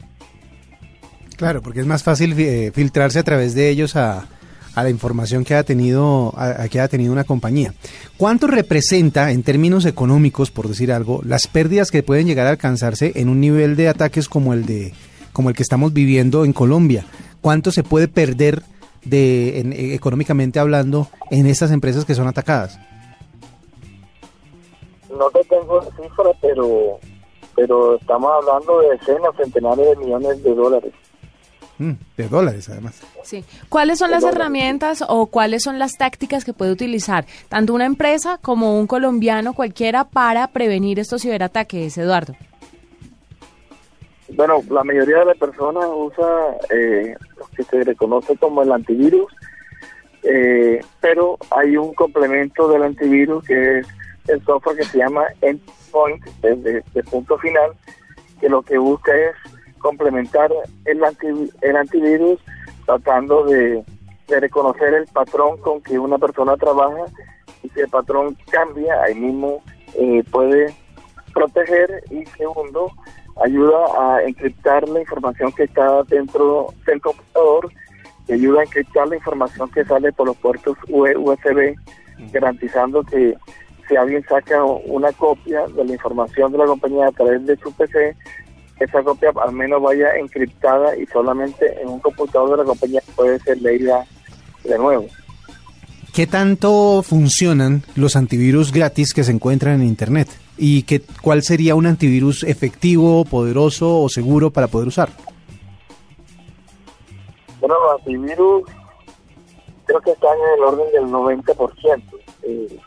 Claro, 1.42 1.61
porque 1.61 1.80
es 1.80 1.87
más 1.87 2.04
fácil 2.04 2.38
eh, 2.38 2.70
filtrarse 2.72 3.18
a 3.18 3.25
través 3.25 3.56
de 3.56 3.68
ellos 3.68 3.96
a, 3.96 4.28
la 4.76 4.88
información 4.88 5.42
que 5.42 5.56
ha 5.56 5.64
tenido 5.64 6.32
a, 6.37 6.68
que 6.68 6.78
ha 6.78 6.87
tenido 6.87 7.12
una 7.12 7.25
compañía. 7.25 7.75
¿Cuánto 8.16 8.46
representa 8.46 9.32
en 9.32 9.42
términos 9.42 9.84
económicos, 9.84 10.52
por 10.52 10.68
decir 10.68 10.92
algo, 10.92 11.20
las 11.25 11.49
pérdidas 11.49 11.90
que 11.90 12.04
pueden 12.04 12.28
llegar 12.28 12.46
a 12.46 12.50
alcanzarse 12.50 13.10
en 13.17 13.28
un 13.28 13.40
nivel 13.40 13.75
de 13.75 13.88
ataques 13.88 14.28
como 14.28 14.52
el 14.52 14.67
de 14.67 14.95
como 15.32 15.49
el 15.49 15.56
que 15.56 15.64
estamos 15.64 15.93
viviendo 15.93 16.45
en 16.45 16.52
Colombia? 16.52 17.06
¿Cuánto 17.40 17.73
se 17.73 17.82
puede 17.82 18.06
perder 18.06 18.62
de 19.04 19.58
eh, 19.58 19.95
económicamente 19.97 20.60
hablando 20.60 21.08
en 21.32 21.47
estas 21.47 21.73
empresas 21.73 22.04
que 22.04 22.14
son 22.14 22.28
atacadas? 22.28 22.78
No 25.10 25.28
te 25.30 25.43
tengo 25.43 25.82
cifra, 26.00 26.30
pero 26.40 27.00
pero 27.56 27.97
estamos 27.97 28.30
hablando 28.30 28.78
de 28.78 28.90
decenas, 28.90 29.34
centenares 29.36 29.88
de 29.88 29.97
millones 29.97 30.40
de 30.45 30.54
dólares. 30.54 30.93
Mm, 31.82 31.95
de 32.16 32.28
dólares, 32.28 32.68
además. 32.68 33.02
Sí. 33.25 33.45
¿Cuáles 33.68 33.99
son 33.99 34.12
las 34.12 34.23
herramientas 34.23 35.04
o 35.08 35.26
cuáles 35.26 35.64
son 35.64 35.80
las 35.80 35.99
tácticas 35.99 36.45
que 36.45 36.52
puede 36.52 36.71
utilizar 36.71 37.26
tanto 37.49 37.75
una 37.75 37.86
empresa 37.86 38.38
como 38.40 38.78
un 38.78 38.86
colombiano 38.86 39.52
cualquiera 39.52 40.04
para 40.04 40.47
prevenir 40.47 41.00
estos 41.00 41.23
ciberataques, 41.23 41.99
Eduardo? 41.99 42.36
Bueno, 44.28 44.62
la 44.71 44.84
mayoría 44.84 45.18
de 45.18 45.25
las 45.25 45.36
personas 45.36 45.84
usa 45.92 46.25
eh, 46.71 47.16
lo 47.36 47.47
que 47.56 47.64
se 47.64 47.82
reconoce 47.82 48.36
como 48.36 48.62
el 48.62 48.71
antivirus, 48.71 49.32
eh, 50.23 50.80
pero 51.00 51.36
hay 51.50 51.76
un 51.76 51.95
complemento 51.95 52.68
del 52.68 52.84
antivirus 52.84 53.42
que 53.45 53.80
es 53.80 53.88
el 54.28 54.40
software 54.45 54.76
que 54.76 54.84
se 54.84 54.99
llama 54.99 55.25
Endpoint, 55.40 56.25
desde 56.42 56.84
de 56.95 57.02
punto 57.02 57.36
final, 57.38 57.73
que 58.40 58.49
lo 58.49 58.62
que 58.62 58.78
busca 58.78 59.12
es 59.16 59.51
complementar 59.82 60.50
el, 60.84 61.02
el 61.60 61.76
antivirus 61.76 62.40
tratando 62.86 63.45
de, 63.45 63.84
reconocer 64.28 64.95
el 64.95 65.06
patrón 65.08 65.58
con 65.58 65.82
que 65.82 65.99
una 65.99 66.16
persona 66.16 66.56
trabaja 66.56 67.04
y 67.62 67.68
si 67.68 67.80
el 67.80 67.88
patrón 67.90 68.34
cambia, 68.50 69.02
ahí 69.02 69.14
mismo 69.14 69.62
eh, 69.95 70.25
puede 70.30 70.75
proteger 71.34 72.02
y 72.10 72.25
segundo, 72.25 72.90
ayuda 73.45 73.78
a 73.99 74.23
encriptar 74.23 74.88
la 74.88 75.00
información 75.00 75.52
que 75.52 75.64
está 75.64 76.02
dentro 76.04 76.68
del 76.86 77.02
computador, 77.02 77.71
y 78.28 78.32
ayuda 78.32 78.60
a 78.60 78.64
encriptar 78.64 79.08
la 79.08 79.16
información 79.16 79.71
que 79.71 79.84
sale 79.84 80.12
por 80.12 80.28
los 80.28 80.36
puertos 80.38 80.78
USB, 80.88 81.75
garantizando 82.32 83.02
que 83.02 83.36
si 83.86 83.97
alguien 83.97 84.25
saca 84.25 84.64
una 84.64 85.12
copia 85.12 85.66
de 85.66 85.84
la 85.84 85.92
información 85.92 86.52
de 86.52 86.58
la 86.58 86.66
compañía 86.66 87.08
a 87.08 87.12
través 87.12 87.45
de 87.45 87.56
su 87.56 87.73
PC, 87.73 88.16
esa 88.80 89.02
copia 89.02 89.32
al 89.43 89.52
menos 89.52 89.82
vaya 89.82 90.17
encriptada 90.17 90.97
y 90.97 91.06
solamente 91.06 91.80
en 91.80 91.89
un 91.89 92.00
computador 92.00 92.50
de 92.50 92.56
la 92.58 92.65
compañía 92.65 93.00
puede 93.15 93.39
ser 93.41 93.61
leída 93.61 94.04
de 94.65 94.78
nuevo. 94.78 95.06
¿Qué 96.13 96.26
tanto 96.26 97.02
funcionan 97.02 97.85
los 97.95 98.17
antivirus 98.17 98.71
gratis 98.71 99.15
que 99.15 99.25
se 99.25 99.32
encuentran 99.32 99.80
en 99.80 99.89
Internet? 99.89 100.28
¿Y 100.58 100.82
qué, 100.82 101.00
cuál 101.23 101.43
sería 101.43 101.75
un 101.75 101.87
antivirus 101.87 102.43
efectivo, 102.45 103.25
poderoso 103.25 104.02
o 104.02 104.08
seguro 104.11 104.50
para 104.50 104.67
poder 104.67 104.89
usar? 104.89 105.08
Bueno, 107.61 107.76
los 107.80 108.00
antivirus 108.00 108.65
creo 109.87 110.00
que 110.00 110.11
están 110.11 110.37
en 110.37 110.58
el 110.58 110.65
orden 110.65 110.93
del 110.93 111.04
90%, 111.04 112.02
eh, 112.43 112.78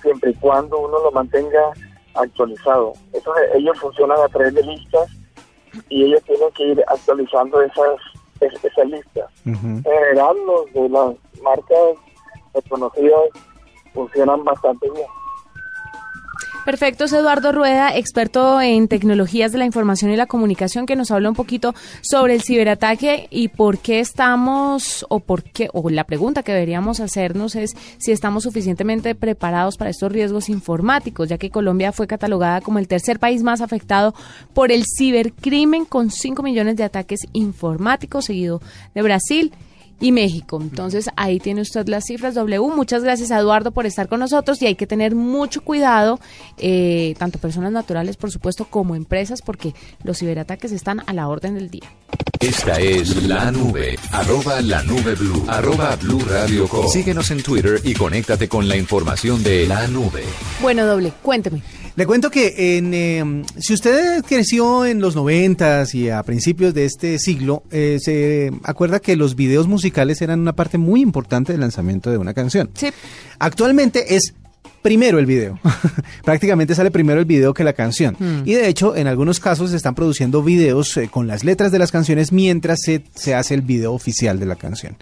siempre 0.00 0.30
y 0.30 0.34
cuando 0.34 0.78
uno 0.78 1.02
lo 1.02 1.12
mantenga 1.12 1.60
actualizado. 2.14 2.94
Eso, 3.12 3.32
ellos 3.54 3.78
funcionan 3.78 4.20
a 4.20 4.28
través 4.28 4.54
de 4.54 4.62
listas 4.62 5.19
y 5.88 6.04
ellos 6.04 6.22
tienen 6.24 6.50
que 6.52 6.64
ir 6.64 6.84
actualizando 6.88 7.60
esas 7.62 7.96
esa 8.40 8.84
lista. 8.84 9.28
En 9.44 9.82
general, 9.82 10.36
los 10.46 10.72
de 10.72 10.88
las 10.88 11.14
marcas 11.42 11.98
reconocidas 12.54 13.20
funcionan 13.92 14.44
bastante 14.44 14.90
bien. 14.90 15.06
Perfecto, 16.64 17.04
es 17.04 17.12
Eduardo 17.12 17.52
Rueda, 17.52 17.96
experto 17.96 18.60
en 18.60 18.86
tecnologías 18.86 19.50
de 19.50 19.58
la 19.58 19.64
información 19.64 20.10
y 20.10 20.16
la 20.16 20.26
comunicación, 20.26 20.84
que 20.84 20.94
nos 20.94 21.10
habla 21.10 21.30
un 21.30 21.34
poquito 21.34 21.74
sobre 22.02 22.34
el 22.34 22.42
ciberataque 22.42 23.28
y 23.30 23.48
por 23.48 23.78
qué 23.78 23.98
estamos, 23.98 25.06
o 25.08 25.20
por 25.20 25.42
qué, 25.42 25.70
o 25.72 25.88
la 25.88 26.04
pregunta 26.04 26.42
que 26.42 26.52
deberíamos 26.52 27.00
hacernos 27.00 27.56
es 27.56 27.74
si 27.98 28.12
estamos 28.12 28.44
suficientemente 28.44 29.14
preparados 29.14 29.78
para 29.78 29.90
estos 29.90 30.12
riesgos 30.12 30.50
informáticos, 30.50 31.30
ya 31.30 31.38
que 31.38 31.50
Colombia 31.50 31.92
fue 31.92 32.06
catalogada 32.06 32.60
como 32.60 32.78
el 32.78 32.88
tercer 32.88 33.18
país 33.18 33.42
más 33.42 33.62
afectado 33.62 34.14
por 34.52 34.70
el 34.70 34.84
cibercrimen, 34.84 35.86
con 35.86 36.10
5 36.10 36.42
millones 36.42 36.76
de 36.76 36.84
ataques 36.84 37.20
informáticos, 37.32 38.26
seguido 38.26 38.60
de 38.94 39.02
Brasil 39.02 39.52
y 40.00 40.12
México. 40.12 40.58
Entonces 40.60 41.08
ahí 41.16 41.38
tiene 41.38 41.60
usted 41.60 41.86
las 41.88 42.06
cifras 42.06 42.34
W. 42.34 42.74
Muchas 42.74 43.04
gracias 43.04 43.30
a 43.30 43.38
Eduardo 43.38 43.70
por 43.70 43.86
estar 43.86 44.08
con 44.08 44.20
nosotros 44.20 44.60
y 44.62 44.66
hay 44.66 44.74
que 44.74 44.86
tener 44.86 45.14
mucho 45.14 45.62
cuidado, 45.62 46.18
eh, 46.58 47.14
tanto 47.18 47.38
personas 47.38 47.72
naturales 47.72 48.16
por 48.16 48.30
supuesto 48.30 48.64
como 48.64 48.96
empresas, 48.96 49.42
porque 49.42 49.74
los 50.02 50.18
ciberataques 50.18 50.72
están 50.72 51.02
a 51.06 51.12
la 51.12 51.28
orden 51.28 51.54
del 51.54 51.70
día. 51.70 51.88
Esta 52.40 52.80
es 52.80 53.24
la 53.24 53.52
nube, 53.52 53.98
arroba 54.12 54.62
la 54.62 54.82
nube 54.82 55.14
blue, 55.14 55.44
arroba 55.46 55.94
blue 55.96 56.20
radio 56.20 56.66
Síguenos 56.90 57.30
en 57.30 57.42
Twitter 57.42 57.78
y 57.84 57.92
conéctate 57.92 58.48
con 58.48 58.66
la 58.66 58.78
información 58.78 59.42
de 59.42 59.66
la 59.66 59.86
nube. 59.88 60.24
Bueno, 60.62 60.86
doble, 60.86 61.12
cuénteme. 61.20 61.62
Le 61.96 62.06
cuento 62.06 62.30
que 62.30 62.78
en, 62.78 62.94
em, 62.94 63.44
si 63.58 63.74
usted 63.74 64.24
creció 64.24 64.86
en 64.86 65.00
los 65.00 65.14
noventas 65.14 65.94
y 65.94 66.08
a 66.08 66.22
principios 66.22 66.72
de 66.72 66.86
este 66.86 67.18
siglo, 67.18 67.62
eh, 67.70 67.98
se 68.00 68.50
acuerda 68.62 69.00
que 69.00 69.16
los 69.16 69.36
videos 69.36 69.68
musicales 69.68 70.22
eran 70.22 70.40
una 70.40 70.54
parte 70.54 70.78
muy 70.78 71.02
importante 71.02 71.52
del 71.52 71.60
lanzamiento 71.60 72.10
de 72.10 72.16
una 72.16 72.32
canción. 72.32 72.70
Sí. 72.72 72.88
Actualmente 73.38 74.16
es 74.16 74.32
primero 74.82 75.18
el 75.18 75.26
video. 75.26 75.58
Prácticamente 76.24 76.74
sale 76.74 76.90
primero 76.90 77.20
el 77.20 77.26
video 77.26 77.54
que 77.54 77.64
la 77.64 77.72
canción. 77.72 78.16
Hmm. 78.18 78.42
Y 78.44 78.54
de 78.54 78.68
hecho, 78.68 78.96
en 78.96 79.06
algunos 79.06 79.40
casos 79.40 79.70
se 79.70 79.76
están 79.76 79.94
produciendo 79.94 80.42
videos 80.42 80.96
eh, 80.96 81.08
con 81.08 81.26
las 81.26 81.44
letras 81.44 81.72
de 81.72 81.78
las 81.78 81.92
canciones 81.92 82.32
mientras 82.32 82.80
se, 82.82 83.02
se 83.14 83.34
hace 83.34 83.54
el 83.54 83.62
video 83.62 83.92
oficial 83.92 84.38
de 84.38 84.46
la 84.46 84.56
canción. 84.56 84.96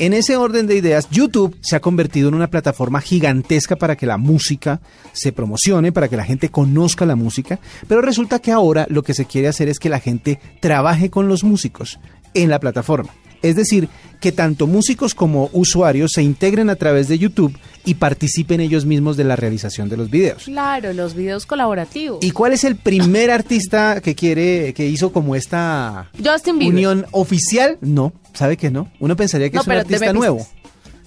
En 0.00 0.14
ese 0.14 0.38
orden 0.38 0.66
de 0.66 0.76
ideas, 0.76 1.10
YouTube 1.10 1.58
se 1.60 1.76
ha 1.76 1.80
convertido 1.80 2.30
en 2.30 2.34
una 2.34 2.48
plataforma 2.48 3.02
gigantesca 3.02 3.76
para 3.76 3.96
que 3.96 4.06
la 4.06 4.16
música 4.16 4.80
se 5.12 5.30
promocione, 5.30 5.92
para 5.92 6.08
que 6.08 6.16
la 6.16 6.24
gente 6.24 6.48
conozca 6.48 7.04
la 7.04 7.16
música, 7.16 7.60
pero 7.86 8.00
resulta 8.00 8.38
que 8.38 8.50
ahora 8.50 8.86
lo 8.88 9.02
que 9.02 9.12
se 9.12 9.26
quiere 9.26 9.48
hacer 9.48 9.68
es 9.68 9.78
que 9.78 9.90
la 9.90 10.00
gente 10.00 10.40
trabaje 10.60 11.10
con 11.10 11.28
los 11.28 11.44
músicos 11.44 12.00
en 12.32 12.48
la 12.48 12.60
plataforma. 12.60 13.10
Es 13.42 13.56
decir, 13.56 13.88
que 14.20 14.32
tanto 14.32 14.66
músicos 14.66 15.14
como 15.14 15.48
usuarios 15.52 16.12
se 16.12 16.22
integren 16.22 16.68
a 16.68 16.76
través 16.76 17.08
de 17.08 17.18
YouTube 17.18 17.56
y 17.84 17.94
participen 17.94 18.60
ellos 18.60 18.84
mismos 18.84 19.16
de 19.16 19.24
la 19.24 19.34
realización 19.36 19.88
de 19.88 19.96
los 19.96 20.10
videos. 20.10 20.44
Claro, 20.44 20.92
los 20.92 21.14
videos 21.14 21.46
colaborativos. 21.46 22.22
¿Y 22.22 22.30
cuál 22.32 22.52
es 22.52 22.64
el 22.64 22.76
primer 22.76 23.30
artista 23.30 24.00
que 24.02 24.14
quiere, 24.14 24.74
que 24.74 24.86
hizo 24.86 25.12
como 25.12 25.34
esta 25.34 26.10
Justin 26.22 26.58
Bieber. 26.58 26.74
unión 26.74 27.06
oficial? 27.12 27.78
No, 27.80 28.12
sabe 28.34 28.56
que 28.56 28.70
no. 28.70 28.90
Uno 29.00 29.16
pensaría 29.16 29.48
que 29.48 29.56
No, 29.56 29.62
es 29.62 29.66
un 29.66 29.72
artista 29.72 30.12
nuevo. 30.12 30.46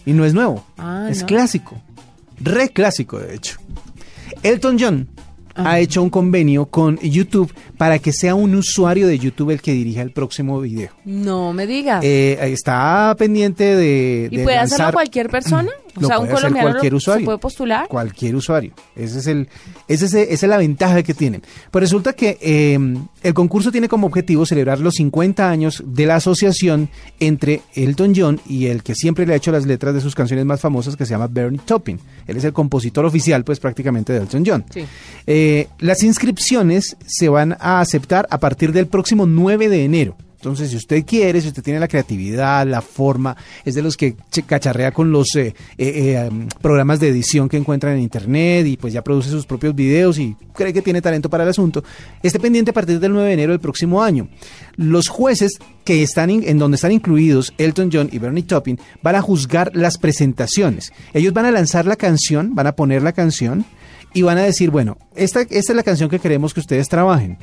Y 0.05 0.13
no 0.13 0.25
es 0.25 0.33
nuevo. 0.33 0.65
Ah, 0.77 1.07
es 1.09 1.21
no. 1.21 1.27
clásico. 1.27 1.81
Re 2.39 2.69
clásico, 2.69 3.19
de 3.19 3.35
hecho. 3.35 3.57
Elton 4.41 4.77
John. 4.79 5.07
Ha 5.55 5.79
hecho 5.79 6.01
un 6.01 6.09
convenio 6.09 6.65
con 6.65 6.97
YouTube 6.99 7.53
para 7.77 7.99
que 7.99 8.11
sea 8.11 8.35
un 8.35 8.55
usuario 8.55 9.07
de 9.07 9.19
YouTube 9.19 9.51
el 9.51 9.61
que 9.61 9.73
dirija 9.73 10.01
el 10.01 10.11
próximo 10.11 10.59
video. 10.59 10.89
No 11.05 11.53
me 11.53 11.67
digas. 11.67 12.03
Eh, 12.03 12.37
está 12.41 13.15
pendiente 13.17 13.75
de. 13.75 14.29
¿Y 14.31 14.37
de 14.37 14.43
puede 14.43 14.57
hacerlo 14.57 14.93
cualquier 14.93 15.29
persona? 15.29 15.69
O 15.95 16.01
Lo 16.01 16.07
sea, 16.07 16.17
un 16.19 16.25
puede 16.25 16.33
hacer 16.33 16.41
colombiano 16.49 16.69
cualquier 16.71 16.93
lo- 16.93 16.97
usuario. 16.97 17.21
se 17.21 17.25
puede 17.25 17.37
postular. 17.37 17.87
Cualquier 17.87 18.35
usuario. 18.35 18.73
Ese 18.95 19.19
es 19.19 19.27
el, 19.27 19.47
ese 19.87 20.05
es, 20.05 20.13
esa 20.13 20.45
es 20.45 20.49
la 20.49 20.57
ventaja 20.57 21.03
que 21.03 21.13
tienen. 21.13 21.43
Pues 21.69 21.81
resulta 21.83 22.13
que 22.13 22.37
eh, 22.41 22.79
el 23.21 23.33
concurso 23.33 23.71
tiene 23.71 23.87
como 23.87 24.07
objetivo 24.07 24.45
celebrar 24.45 24.79
los 24.79 24.95
50 24.95 25.49
años 25.49 25.83
de 25.85 26.05
la 26.05 26.15
asociación 26.15 26.89
entre 27.19 27.61
Elton 27.75 28.13
John 28.15 28.41
y 28.47 28.65
el 28.67 28.81
que 28.81 28.95
siempre 28.95 29.25
le 29.27 29.33
ha 29.33 29.35
hecho 29.37 29.51
las 29.51 29.65
letras 29.65 29.93
de 29.93 30.01
sus 30.01 30.15
canciones 30.15 30.45
más 30.45 30.61
famosas 30.61 30.95
que 30.95 31.05
se 31.05 31.11
llama 31.11 31.27
Bernie 31.27 31.61
Taupin. 31.63 31.99
Él 32.27 32.37
es 32.37 32.43
el 32.43 32.53
compositor 32.53 33.05
oficial, 33.05 33.43
pues 33.43 33.59
prácticamente 33.59 34.13
de 34.13 34.19
Elton 34.19 34.43
John. 34.45 34.65
Sí. 34.73 34.85
Eh, 35.27 35.67
las 35.79 36.01
inscripciones 36.03 36.97
se 37.05 37.29
van 37.29 37.55
a 37.59 37.79
aceptar 37.81 38.27
a 38.31 38.39
partir 38.39 38.71
del 38.71 38.87
próximo 38.87 39.25
9 39.25 39.69
de 39.69 39.83
enero. 39.85 40.17
Entonces, 40.43 40.71
si 40.71 40.75
usted 40.75 41.05
quiere, 41.05 41.39
si 41.39 41.47
usted 41.47 41.63
tiene 41.63 41.79
la 41.79 41.87
creatividad, 41.87 42.67
la 42.67 42.81
forma, 42.81 43.37
es 43.63 43.75
de 43.75 43.81
los 43.81 43.95
que 43.95 44.17
cacharrea 44.45 44.91
con 44.91 45.09
los 45.09 45.33
eh, 45.37 45.55
eh, 45.77 46.17
eh, 46.27 46.29
programas 46.61 46.99
de 46.99 47.07
edición 47.07 47.47
que 47.47 47.55
encuentran 47.55 47.93
en 47.93 48.01
internet 48.01 48.67
y 48.67 48.75
pues 48.75 48.91
ya 48.91 49.01
produce 49.01 49.29
sus 49.29 49.45
propios 49.45 49.73
videos 49.73 50.19
y 50.19 50.35
cree 50.53 50.73
que 50.73 50.81
tiene 50.81 51.01
talento 51.01 51.29
para 51.29 51.45
el 51.45 51.49
asunto, 51.49 51.81
esté 52.21 52.41
pendiente 52.41 52.71
a 52.71 52.73
partir 52.73 52.99
del 52.99 53.13
9 53.13 53.25
de 53.25 53.33
enero 53.35 53.51
del 53.53 53.61
próximo 53.61 54.03
año. 54.03 54.27
Los 54.75 55.07
jueces 55.07 55.59
que 55.85 56.03
están 56.03 56.29
en 56.29 56.59
donde 56.59 56.75
están 56.75 56.91
incluidos 56.91 57.53
Elton 57.57 57.89
John 57.89 58.09
y 58.11 58.19
Bernie 58.19 58.43
Taupin 58.43 58.77
van 59.01 59.15
a 59.15 59.21
juzgar 59.21 59.71
las 59.73 59.97
presentaciones. 59.97 60.91
Ellos 61.13 61.31
van 61.31 61.45
a 61.45 61.51
lanzar 61.51 61.85
la 61.85 61.95
canción, 61.95 62.53
van 62.53 62.67
a 62.67 62.75
poner 62.75 63.01
la 63.01 63.13
canción 63.13 63.63
y 64.13 64.23
van 64.23 64.39
a 64.39 64.43
decir, 64.43 64.71
bueno, 64.71 64.97
esta, 65.15 65.39
esta 65.43 65.71
es 65.71 65.75
la 65.75 65.83
canción 65.83 66.09
que 66.09 66.19
queremos 66.19 66.53
que 66.53 66.59
ustedes 66.59 66.89
trabajen. 66.89 67.37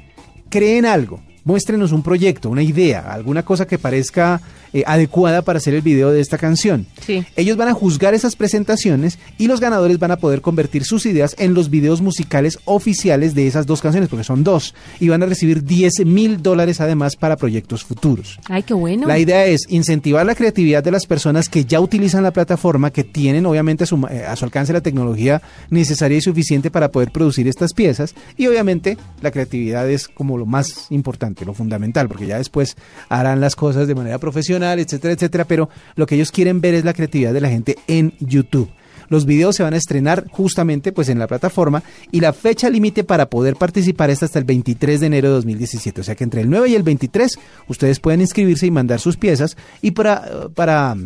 Creen 0.51 0.85
algo, 0.85 1.23
muéstrenos 1.45 1.93
un 1.93 2.03
proyecto, 2.03 2.51
una 2.51 2.63
idea, 2.63 3.13
alguna 3.13 3.45
cosa 3.45 3.67
que 3.67 3.79
parezca 3.79 4.41
eh, 4.73 4.85
adecuada 4.87 5.43
para 5.43 5.57
hacer 5.57 5.75
el 5.75 5.83
video 5.83 6.11
de 6.13 6.21
esta 6.21 6.39
canción. 6.39 6.87
Sí. 7.05 7.25
Ellos 7.35 7.57
van 7.57 7.69
a 7.69 7.75
juzgar 7.75 8.15
esas 8.15 8.37
presentaciones 8.37 9.19
y 9.37 9.49
los 9.49 9.59
ganadores 9.59 9.99
van 9.99 10.13
a 10.13 10.17
poder 10.17 10.43
convertir 10.43 10.85
sus 10.85 11.07
ideas 11.07 11.35
en 11.39 11.55
los 11.55 11.71
videos 11.71 12.01
musicales 12.01 12.59
oficiales 12.67 13.35
de 13.35 13.49
esas 13.49 13.67
dos 13.67 13.83
canciones, 13.83 14.09
porque 14.09 14.25
son 14.25 14.45
dos, 14.45 14.75
y 15.01 15.09
van 15.09 15.23
a 15.23 15.27
recibir 15.27 15.65
10 15.65 16.07
mil 16.07 16.43
dólares 16.43 16.81
además 16.81 17.17
para 17.17 17.37
proyectos 17.37 17.85
futuros. 17.85 18.39
Ay, 18.49 18.63
qué 18.63 18.75
bueno. 18.75 19.07
La 19.07 19.19
idea 19.19 19.45
es 19.47 19.63
incentivar 19.69 20.25
la 20.25 20.35
creatividad 20.35 20.85
de 20.85 20.93
las 20.93 21.07
personas 21.07 21.49
que 21.49 21.65
ya 21.65 21.81
utilizan 21.81 22.23
la 22.23 22.31
plataforma, 22.31 22.91
que 22.91 23.05
tienen 23.05 23.47
obviamente 23.47 23.85
a 23.85 23.87
su, 23.87 23.97
eh, 24.11 24.25
a 24.27 24.37
su 24.37 24.45
alcance 24.45 24.73
la 24.73 24.81
tecnología 24.81 25.43
necesaria 25.71 26.19
y 26.19 26.21
suficiente 26.21 26.71
para 26.71 26.91
poder 26.91 27.11
producir 27.11 27.49
estas 27.49 27.73
piezas. 27.73 28.15
Y 28.37 28.47
obviamente 28.47 28.97
la 29.21 29.31
creatividad 29.31 29.91
es 29.91 30.09
como 30.09 30.39
lo 30.39 30.47
más 30.47 30.87
importante, 30.91 31.30
lo 31.45 31.55
fundamental, 31.55 32.09
porque 32.09 32.27
ya 32.27 32.39
después 32.39 32.77
harán 33.09 33.41
las 33.41 33.57
cosas 33.57 33.89
de 33.89 33.95
manera 33.95 34.19
profesional, 34.19 34.79
etcétera, 34.79 35.15
etcétera. 35.15 35.45
Pero 35.45 35.69
lo 35.97 36.07
que 36.07 36.15
ellos 36.15 36.33
quieren 36.33 36.61
ver 36.61 36.75
es 36.75 36.85
la 36.85 36.95
creatividad 36.95 37.33
de 37.33 37.41
la 37.41 37.49
gente 37.49 37.77
en 37.87 38.13
YouTube. 38.21 38.71
Los 39.11 39.27
videos 39.27 39.57
se 39.57 39.65
van 39.65 39.75
a 39.75 39.77
estrenar 39.77 40.27
justamente 40.31 40.93
pues 40.93 41.09
en 41.09 41.19
la 41.19 41.27
plataforma 41.27 41.83
y 42.13 42.21
la 42.21 42.33
fecha 42.33 42.71
límite 42.71 43.03
para 43.03 43.29
poder 43.29 43.57
participar 43.57 44.09
es 44.09 44.23
hasta 44.23 44.39
el 44.39 44.45
23 44.45 45.01
de 45.01 45.07
enero 45.07 45.29
de 45.29 45.35
2017. 45.35 46.01
O 46.01 46.05
sea 46.05 46.15
que 46.15 46.25
entre 46.25 46.43
el 46.43 46.49
9 46.49 46.69
y 46.69 46.75
el 46.77 46.85
23 46.85 47.39
ustedes 47.67 47.99
pueden 47.99 48.21
inscribirse 48.21 48.67
y 48.67 48.71
mandar 48.71 49.01
sus 49.01 49.17
piezas 49.17 49.57
y 49.83 49.91
para, 49.91 50.49
para 50.55 50.97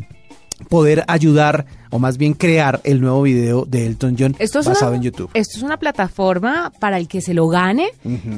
poder 0.68 1.02
ayudar 1.08 1.64
o 1.90 1.98
más 1.98 2.18
bien 2.18 2.34
crear 2.34 2.80
el 2.84 3.00
nuevo 3.00 3.22
video 3.22 3.64
de 3.64 3.86
Elton 3.86 4.16
John 4.18 4.36
Esto 4.38 4.60
es 4.60 4.66
basado 4.66 4.92
una, 4.92 4.98
en 4.98 5.02
YouTube. 5.02 5.30
Esto 5.32 5.56
es 5.56 5.62
una 5.62 5.78
plataforma 5.78 6.72
para 6.78 6.98
el 6.98 7.08
que 7.08 7.22
se 7.22 7.32
lo 7.32 7.48
gane. 7.48 7.88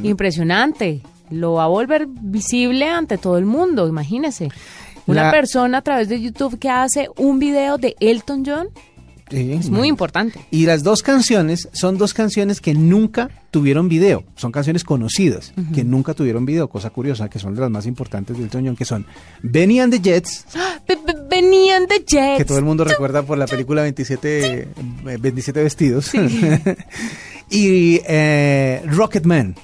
Impresionante. 0.04 1.02
Lo 1.30 1.54
va 1.54 1.64
a 1.64 1.68
volver 1.68 2.06
visible 2.08 2.88
ante 2.88 3.18
todo 3.18 3.36
el 3.38 3.44
mundo, 3.46 3.88
imagínese. 3.88 4.48
Una 5.06 5.24
La- 5.24 5.30
persona 5.30 5.78
a 5.78 5.82
través 5.82 6.08
de 6.08 6.20
YouTube 6.20 6.58
que 6.58 6.68
hace 6.70 7.08
un 7.16 7.38
video 7.38 7.78
de 7.78 7.94
Elton 8.00 8.44
John 8.46 8.68
Sí, 9.28 9.54
es 9.54 9.70
muy 9.70 9.88
importante. 9.88 10.38
Y 10.52 10.66
las 10.66 10.84
dos 10.84 11.02
canciones 11.02 11.68
son 11.72 11.98
dos 11.98 12.14
canciones 12.14 12.60
que 12.60 12.74
nunca 12.74 13.28
tuvieron 13.50 13.88
video. 13.88 14.22
Son 14.36 14.52
canciones 14.52 14.84
conocidas 14.84 15.52
que 15.74 15.82
nunca 15.82 16.14
tuvieron 16.14 16.46
video, 16.46 16.68
cosa 16.68 16.90
curiosa, 16.90 17.28
que 17.28 17.40
son 17.40 17.52
de 17.56 17.60
las 17.60 17.70
más 17.70 17.86
importantes 17.86 18.38
de 18.38 18.44
Elton 18.44 18.64
John, 18.66 18.76
que 18.76 18.84
son 18.84 19.04
Benny 19.42 19.80
and 19.80 19.92
the 19.92 19.98
Jets, 20.00 20.46
Ve- 20.86 20.96
ve- 21.04 21.16
Venían 21.28 21.86
de 21.88 22.04
Jets. 22.06 22.38
que 22.38 22.44
todo 22.44 22.58
el 22.58 22.64
mundo 22.64 22.84
recuerda 22.84 23.24
por 23.24 23.36
la 23.36 23.46
película 23.46 23.82
27, 23.82 24.60
eh, 24.62 24.68
27 25.18 25.60
vestidos. 25.60 26.12
y 27.50 28.00
eh, 28.06 28.82
Rocketman. 28.86 29.56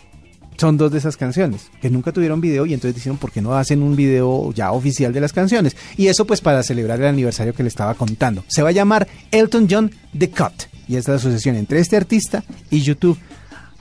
Son 0.57 0.77
dos 0.77 0.93
de 0.93 0.99
esas 0.99 1.17
canciones 1.17 1.71
que 1.81 1.91
nunca 1.91 2.12
tuvieron 2.12 2.41
video 2.41 2.67
y 2.67 2.75
entonces 2.75 2.95
dijeron, 2.95 3.19
¿por 3.19 3.33
qué 3.33 3.43
no 3.43 3.55
hacen 3.55 3.83
un 3.83 3.97
video 3.97 4.53
ya 4.53 4.73
oficial 4.73 5.12
de 5.12 5.21
las 5.21 5.33
canciones? 5.33 5.77
Y 5.97 6.07
eso 6.07 6.27
pues 6.27 6.41
para 6.41 6.62
celebrar 6.62 7.01
el 7.01 7.07
aniversario 7.07 7.55
que 7.55 7.62
le 7.62 7.69
estaba 7.69 7.95
contando. 7.95 8.45
Se 8.49 8.62
va 8.62 8.69
a 8.69 8.73
llamar 8.73 9.09
Elton 9.31 9.67
John 9.69 9.91
The 10.17 10.31
Cut 10.31 10.65
y 10.88 10.97
es 10.97 11.09
la 11.09 11.15
asociación 11.15 11.57
entre 11.57 11.81
este 11.81 11.97
artista 11.97 12.45
y 12.71 12.81
YouTube 12.83 13.19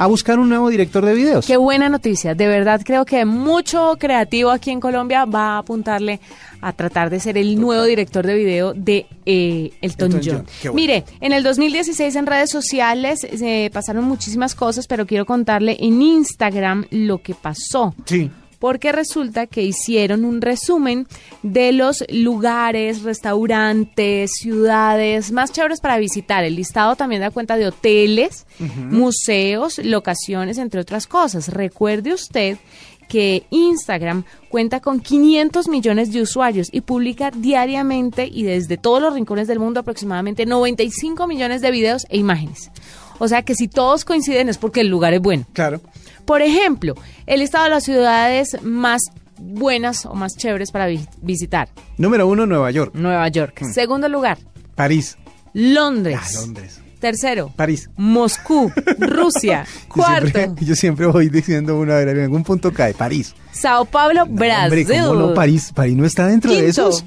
a 0.01 0.07
buscar 0.07 0.39
un 0.39 0.49
nuevo 0.49 0.67
director 0.69 1.05
de 1.05 1.13
videos. 1.13 1.45
Qué 1.45 1.57
buena 1.57 1.87
noticia. 1.87 2.33
De 2.33 2.47
verdad 2.47 2.81
creo 2.83 3.05
que 3.05 3.23
mucho 3.23 3.97
creativo 3.99 4.49
aquí 4.49 4.71
en 4.71 4.79
Colombia 4.79 5.25
va 5.25 5.53
a 5.53 5.57
apuntarle 5.59 6.19
a 6.59 6.73
tratar 6.73 7.11
de 7.11 7.19
ser 7.19 7.37
el 7.37 7.61
nuevo 7.61 7.83
director 7.83 8.25
de 8.25 8.33
video 8.33 8.73
de 8.73 9.05
eh, 9.27 9.69
Elton, 9.79 10.13
Elton 10.13 10.21
John. 10.25 10.37
John, 10.37 10.45
qué 10.59 10.69
bueno. 10.69 10.75
Mire, 10.81 11.05
en 11.19 11.33
el 11.33 11.43
2016 11.43 12.15
en 12.15 12.25
redes 12.25 12.49
sociales 12.49 13.19
se 13.19 13.69
pasaron 13.71 14.05
muchísimas 14.05 14.55
cosas, 14.55 14.87
pero 14.87 15.05
quiero 15.05 15.27
contarle 15.27 15.77
en 15.79 16.01
Instagram 16.01 16.87
lo 16.89 17.19
que 17.19 17.35
pasó. 17.35 17.93
Sí. 18.05 18.31
Porque 18.61 18.91
resulta 18.91 19.47
que 19.47 19.63
hicieron 19.63 20.23
un 20.23 20.39
resumen 20.39 21.07
de 21.41 21.71
los 21.71 22.05
lugares, 22.09 23.01
restaurantes, 23.01 24.33
ciudades 24.35 25.31
más 25.31 25.51
chéveres 25.51 25.81
para 25.81 25.97
visitar. 25.97 26.43
El 26.43 26.57
listado 26.57 26.95
también 26.95 27.21
da 27.21 27.31
cuenta 27.31 27.57
de 27.57 27.65
hoteles, 27.65 28.45
museos, 28.59 29.79
locaciones, 29.79 30.59
entre 30.59 30.79
otras 30.79 31.07
cosas. 31.07 31.49
Recuerde 31.49 32.13
usted 32.13 32.59
que 33.07 33.45
Instagram 33.49 34.25
cuenta 34.47 34.79
con 34.79 34.99
500 34.99 35.67
millones 35.67 36.13
de 36.13 36.21
usuarios 36.21 36.69
y 36.71 36.81
publica 36.81 37.31
diariamente 37.31 38.29
y 38.31 38.43
desde 38.43 38.77
todos 38.77 39.01
los 39.01 39.15
rincones 39.15 39.47
del 39.47 39.57
mundo 39.57 39.79
aproximadamente 39.79 40.45
95 40.45 41.25
millones 41.25 41.61
de 41.61 41.71
videos 41.71 42.05
e 42.09 42.19
imágenes. 42.19 42.69
O 43.17 43.27
sea 43.27 43.41
que 43.41 43.55
si 43.55 43.67
todos 43.67 44.05
coinciden 44.05 44.49
es 44.49 44.57
porque 44.57 44.81
el 44.81 44.87
lugar 44.87 45.15
es 45.15 45.21
bueno. 45.21 45.45
Claro. 45.51 45.81
Por 46.25 46.41
ejemplo, 46.41 46.95
el 47.25 47.39
listado 47.39 47.65
de 47.65 47.69
las 47.71 47.83
ciudades 47.83 48.57
más 48.63 49.01
buenas 49.37 50.05
o 50.05 50.13
más 50.13 50.35
chéveres 50.37 50.71
para 50.71 50.85
vi- 50.87 51.07
visitar. 51.21 51.69
Número 51.97 52.27
uno, 52.27 52.45
Nueva 52.45 52.69
York. 52.71 52.93
Nueva 52.95 53.27
York. 53.29 53.63
Segundo 53.73 54.07
lugar, 54.07 54.37
París. 54.75 55.17
Londres. 55.53 56.17
Ah, 56.21 56.39
Londres. 56.41 56.81
Tercero, 56.99 57.51
París. 57.55 57.89
Moscú, 57.97 58.71
Rusia. 58.99 59.65
Yo 59.65 59.87
Cuarto, 59.89 60.27
siempre, 60.29 60.65
yo 60.65 60.75
siempre 60.75 61.05
voy 61.07 61.29
diciendo 61.29 61.79
una 61.79 61.95
vez, 61.95 62.07
en 62.07 62.21
algún 62.21 62.43
punto 62.43 62.71
cae 62.71 62.93
París. 62.93 63.33
Sao 63.51 63.85
Paulo, 63.85 64.25
No, 64.27 64.31
Brasil. 64.35 64.79
Hombre, 64.81 64.99
¿cómo 65.07 65.13
no? 65.29 65.33
París, 65.33 65.71
París 65.73 65.95
no 65.97 66.05
está 66.05 66.27
dentro 66.27 66.51
de 66.51 66.67
esos. 66.67 67.03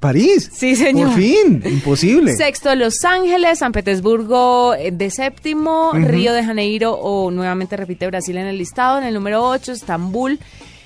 París. 0.00 0.50
Sí, 0.54 0.76
señor. 0.76 1.08
Por 1.10 1.18
fin, 1.18 1.62
imposible. 1.64 2.34
Sexto, 2.36 2.74
Los 2.74 3.04
Ángeles, 3.04 3.58
San 3.60 3.72
Petersburgo 3.72 4.74
eh, 4.74 4.90
de 4.92 5.10
séptimo, 5.10 5.90
Río 5.94 6.32
de 6.32 6.44
Janeiro 6.44 6.92
o 6.94 7.30
nuevamente 7.30 7.76
repite 7.76 8.06
Brasil 8.06 8.36
en 8.36 8.46
el 8.46 8.58
listado. 8.58 8.98
En 8.98 9.04
el 9.04 9.14
número 9.14 9.42
8, 9.48 9.72
Estambul. 9.72 10.38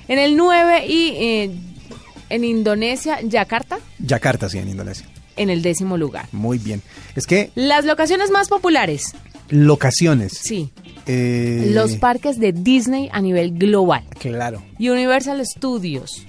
En 0.08 0.18
el 0.18 0.36
9 0.36 0.86
y 0.86 1.08
eh, 1.16 1.50
en 2.30 2.44
Indonesia, 2.44 3.18
Yakarta 3.22 3.78
Yakarta, 3.98 4.48
sí, 4.48 4.58
en 4.58 4.68
Indonesia. 4.68 5.06
en 5.36 5.50
el 5.50 5.62
décimo 5.62 5.96
lugar. 5.96 6.26
Muy 6.32 6.58
bien. 6.58 6.82
Es 7.16 7.26
que 7.26 7.50
Las 7.54 7.84
locaciones 7.84 8.30
más 8.30 8.48
populares. 8.48 9.14
Locaciones. 9.48 10.32
Sí. 10.40 10.70
Eh, 11.06 11.70
Los 11.72 11.96
parques 11.96 12.38
de 12.38 12.52
Disney 12.52 13.08
a 13.12 13.20
nivel 13.20 13.52
global. 13.58 14.04
Claro. 14.20 14.62
Universal 14.78 15.44
Studios. 15.44 16.24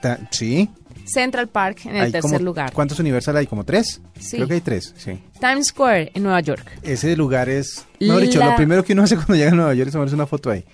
Ta- 0.00 0.20
sí. 0.30 0.68
Central 1.12 1.48
Park 1.48 1.80
en 1.86 1.96
el 1.96 2.02
Hay 2.02 2.12
tercer 2.12 2.30
como- 2.32 2.44
lugar. 2.44 2.72
¿Cuántos 2.72 2.98
Universal 2.98 3.36
hay? 3.36 3.46
¿Como 3.46 3.64
tres? 3.64 4.00
Sí. 4.18 4.36
Creo 4.36 4.48
que 4.48 4.54
hay 4.54 4.60
tres, 4.60 4.94
sí. 4.96 5.18
Times 5.40 5.68
Square 5.68 6.12
en 6.14 6.22
Nueva 6.22 6.40
York. 6.40 6.66
Ese 6.82 7.16
lugar 7.16 7.48
es... 7.48 7.84
Dicho, 7.98 8.42
lo 8.44 8.56
primero 8.56 8.84
que 8.84 8.92
uno 8.92 9.02
hace 9.02 9.16
cuando 9.16 9.34
llega 9.34 9.50
a 9.50 9.54
Nueva 9.54 9.74
York 9.74 9.88
es 9.88 9.92
tomarse 9.92 10.14
una 10.14 10.26
foto 10.26 10.50
ahí. 10.50 10.64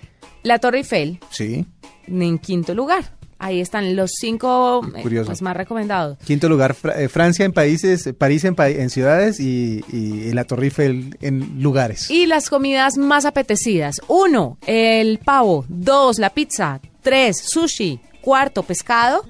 La 0.43 0.59
Torre 0.59 0.77
Eiffel 0.79 1.19
Sí. 1.29 1.65
en 2.07 2.37
quinto 2.39 2.73
lugar. 2.73 3.15
Ahí 3.39 3.61
están 3.61 3.95
los 3.95 4.13
cinco 4.19 4.81
eh, 4.95 5.03
pues, 5.25 5.43
más 5.43 5.55
recomendados. 5.55 6.17
Quinto 6.25 6.49
lugar, 6.49 6.75
eh, 6.95 7.07
Francia 7.07 7.45
en 7.45 7.53
países, 7.53 8.09
París 8.17 8.43
en, 8.45 8.55
pa- 8.55 8.69
en 8.69 8.89
ciudades 8.89 9.39
y, 9.39 9.83
y 9.93 10.31
la 10.33 10.43
Torre 10.45 10.65
Eiffel 10.65 11.15
en 11.21 11.61
lugares. 11.61 12.09
Y 12.09 12.25
las 12.25 12.49
comidas 12.49 12.97
más 12.97 13.25
apetecidas. 13.25 14.01
Uno, 14.07 14.57
el 14.65 15.19
pavo. 15.19 15.65
Dos, 15.69 16.17
la 16.17 16.31
pizza. 16.31 16.79
Tres, 17.03 17.37
sushi. 17.37 17.99
Cuarto, 18.21 18.63
pescado. 18.63 19.23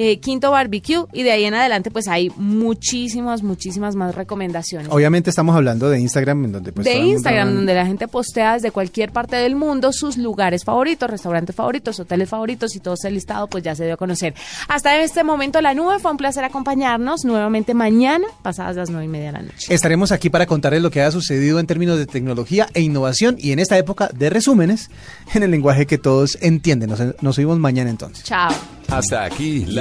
Eh, 0.00 0.20
quinto, 0.20 0.52
barbecue. 0.52 1.06
Y 1.12 1.24
de 1.24 1.32
ahí 1.32 1.44
en 1.44 1.54
adelante, 1.54 1.90
pues 1.90 2.06
hay 2.06 2.30
muchísimas, 2.36 3.42
muchísimas 3.42 3.96
más 3.96 4.14
recomendaciones. 4.14 4.86
Obviamente 4.92 5.28
estamos 5.28 5.56
hablando 5.56 5.90
de 5.90 5.98
Instagram, 5.98 6.44
en 6.44 6.52
donde 6.52 6.70
pues 6.70 6.84
de 6.84 6.94
Instagram, 6.98 7.52
donde 7.52 7.74
la 7.74 7.84
gente 7.84 8.06
postea 8.06 8.54
desde 8.54 8.70
cualquier 8.70 9.10
parte 9.10 9.34
del 9.34 9.56
mundo 9.56 9.92
sus 9.92 10.16
lugares 10.16 10.62
favoritos, 10.62 11.10
restaurantes 11.10 11.56
favoritos, 11.56 11.98
hoteles 11.98 12.28
favoritos 12.28 12.76
y 12.76 12.78
todo 12.78 12.94
ese 12.94 13.10
listado 13.10 13.48
pues 13.48 13.64
ya 13.64 13.74
se 13.74 13.86
dio 13.86 13.94
a 13.94 13.96
conocer. 13.96 14.34
Hasta 14.68 15.02
este 15.02 15.24
momento 15.24 15.60
la 15.60 15.74
nube 15.74 15.98
fue 15.98 16.12
un 16.12 16.16
placer 16.16 16.44
acompañarnos 16.44 17.24
nuevamente 17.24 17.74
mañana, 17.74 18.28
pasadas 18.42 18.76
las 18.76 18.90
nueve 18.90 19.06
y 19.06 19.08
media 19.08 19.26
de 19.26 19.32
la 19.32 19.42
noche. 19.42 19.74
Estaremos 19.74 20.12
aquí 20.12 20.30
para 20.30 20.46
contarles 20.46 20.80
lo 20.80 20.92
que 20.92 21.02
ha 21.02 21.10
sucedido 21.10 21.58
en 21.58 21.66
términos 21.66 21.98
de 21.98 22.06
tecnología 22.06 22.68
e 22.72 22.82
innovación 22.82 23.34
y 23.36 23.50
en 23.50 23.58
esta 23.58 23.76
época 23.76 24.10
de 24.14 24.30
resúmenes 24.30 24.90
en 25.34 25.42
el 25.42 25.50
lenguaje 25.50 25.86
que 25.86 25.98
todos 25.98 26.38
entienden. 26.40 26.90
Nos, 26.90 27.02
nos 27.20 27.36
oímos 27.36 27.58
mañana 27.58 27.90
entonces. 27.90 28.22
Chao. 28.22 28.52
Hasta 28.88 29.24
aquí 29.24 29.66